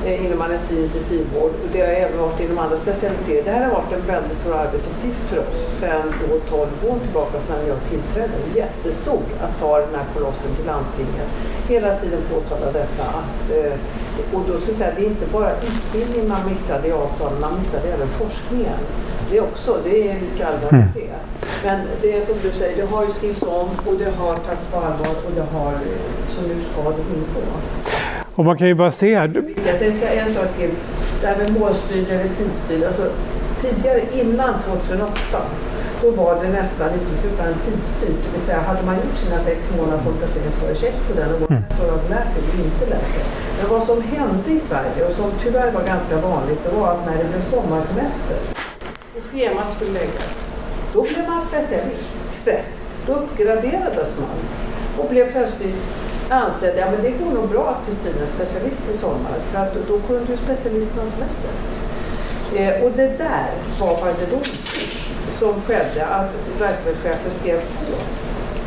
[0.06, 3.44] inom anestesi och intensivvård, och det har även varit inom andra specialiteter.
[3.46, 7.40] Det här har varit en väldigt stor arbetsuppgift för oss sedan då 12 år tillbaka
[7.40, 8.34] sedan jag tillträdde.
[8.56, 11.30] Jättestor att ta den här kolossen till landstinget.
[11.68, 13.74] Hela tiden påtala detta att eh,
[14.34, 17.42] och då skulle jag säga att det är inte bara utbildning man missade i avtalen,
[17.42, 18.80] man missade även forskningen.
[19.32, 21.14] Det är också, det är lika allvarligt det.
[21.64, 24.66] Men det är som du säger, det har ju skrivits om och det har tagits
[24.66, 25.74] på allvar och det har,
[26.30, 27.46] så nu ska det ingå.
[28.36, 29.44] Och man kan ju bara se här.
[29.66, 30.70] Jag tänkte säga en sak till.
[31.22, 32.84] Det här med målstyrd eller tidsstyrd.
[32.84, 33.10] Alltså,
[33.62, 35.14] tidigare, innan 2008,
[36.02, 38.20] då var det nästan uteslutande tidsstyrt.
[38.26, 40.76] Det vill säga, hade man gjort sina sex månader på en placering så var det
[40.76, 43.26] check på den och vad du hade lärt dig eller inte lärt dig.
[43.62, 47.06] Men vad som hände i Sverige och som tyvärr var ganska vanligt, det var att
[47.06, 48.38] när det blev sommarsemester
[49.18, 50.44] och schemat skulle läggas,
[50.94, 52.18] då blev man specialist.
[53.08, 54.38] Då uppgraderades man
[54.98, 55.88] och blev plötsligt
[56.30, 59.74] ansedd, ja men det går nog bra att Kristina är specialist i sommar för att
[59.88, 61.52] då kunde ju specialisterna ha semester.
[62.56, 63.50] Eh, och det där
[63.82, 67.94] var faktiskt ett oskick som skedde att verksamhetschefen skrev på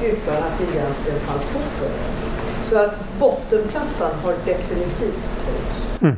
[0.05, 2.27] utan att det egentligen fanns fog för det.
[2.65, 6.17] Så att bottenplattan har definitivt höjts.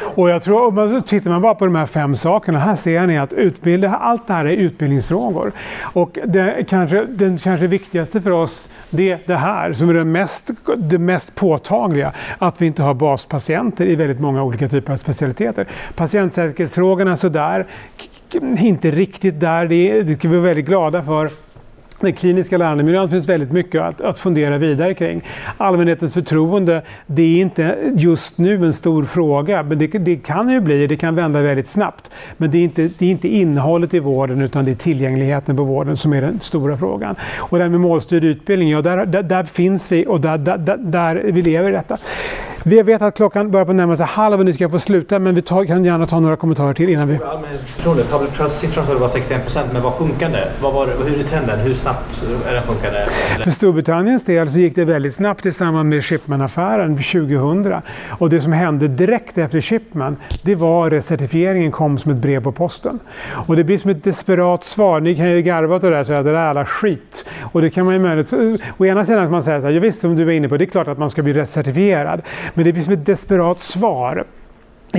[0.00, 3.06] Och jag tror, om man, tittar man bara på de här fem sakerna, här ser
[3.06, 5.52] ni att utbilda, allt det här är utbildningsfrågor.
[5.82, 10.04] Och det kanske, den kanske viktigaste för oss, det är det här som är det
[10.04, 14.96] mest, det mest påtagliga, att vi inte har baspatienter i väldigt många olika typer av
[14.96, 15.66] specialiteter.
[15.94, 17.66] Patientsäkerhetsfrågorna sådär,
[18.58, 21.30] inte riktigt där, det, det ska vi vara väldigt glada för.
[22.00, 25.22] Den kliniska lärandemiljön finns väldigt mycket att, att fundera vidare kring.
[25.56, 30.60] Allmänhetens förtroende, det är inte just nu en stor fråga, men det, det kan ju
[30.60, 32.10] bli, det kan vända väldigt snabbt.
[32.36, 35.64] Men det är, inte, det är inte innehållet i vården utan det är tillgängligheten på
[35.64, 37.16] vården som är den stora frågan.
[37.36, 40.58] Och det här med målstyrd utbildning, ja, där, där, där finns vi och där, där,
[40.58, 41.98] där, där vi lever i detta.
[42.66, 45.34] Vi vet att klockan börjar på närma sig halv och ni ska få sluta, men
[45.34, 47.18] vi tar, kan gärna ta några kommentarer till innan vi...
[47.66, 50.38] Förtroende, public trust-siffran sa du var 61 procent, men var sjunkande.
[50.62, 51.58] Vad var, hur är trenden?
[51.58, 53.06] Hur snabbt är den sjunkande?
[53.44, 57.74] För Storbritanniens del så gick det väldigt snabbt i samband med Shipman-affären 2000.
[58.08, 62.52] Och det som hände direkt efter Shipman, det var recertifieringen kom som ett brev på
[62.52, 63.00] posten.
[63.46, 65.00] Och det blir som ett desperat svar.
[65.00, 67.28] Ni kan ju garva åt det där och säga att det där är alla skit.
[67.52, 68.32] Och det kan man ju möjligt...
[68.78, 70.56] Å ena sidan kan man säga så här, ja, visst som du var inne på,
[70.56, 72.22] det är klart att man ska bli recertifierad.
[72.54, 74.24] Men det blir som ett desperat svar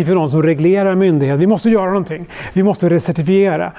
[0.02, 1.38] ifrån de som reglerar myndigheter.
[1.38, 2.26] Vi måste göra någonting.
[2.54, 3.72] Vi måste recertifiera.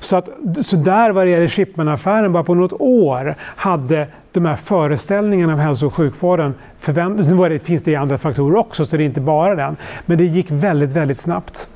[0.00, 0.28] Så, att,
[0.62, 5.58] så där vad det gäller Shipman-affären, bara på något år hade de här föreställningarna av
[5.58, 7.28] hälso och sjukvården förväntats.
[7.28, 9.76] Nu det, finns det andra faktorer också, så det är inte bara den.
[10.06, 11.68] Men det gick väldigt, väldigt snabbt.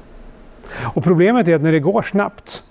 [0.80, 2.62] Och problemet är att när det går snabbt,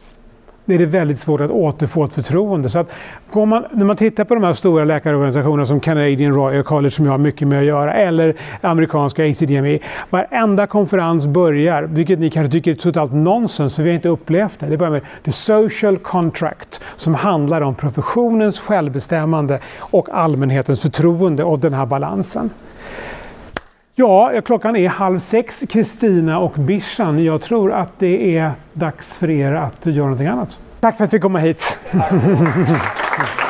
[0.74, 2.70] är det väldigt svårt att återfå ett förtroende.
[2.70, 2.92] Så att
[3.32, 7.06] går man, när man tittar på de här stora läkarorganisationerna som Canadian Royal College som
[7.06, 9.80] jag har mycket med att göra, eller amerikanska ACDME.
[10.10, 14.60] Varenda konferens börjar, vilket ni kanske tycker är totalt nonsens för vi har inte upplevt
[14.60, 14.66] det.
[14.66, 21.60] Det börjar med the social contract som handlar om professionens självbestämmande och allmänhetens förtroende och
[21.60, 22.50] den här balansen.
[24.00, 27.24] Ja, klockan är halv sex, Kristina och Bishan.
[27.24, 30.58] Jag tror att det är dags för er att göra någonting annat.
[30.80, 31.78] Tack för att vi kom hit.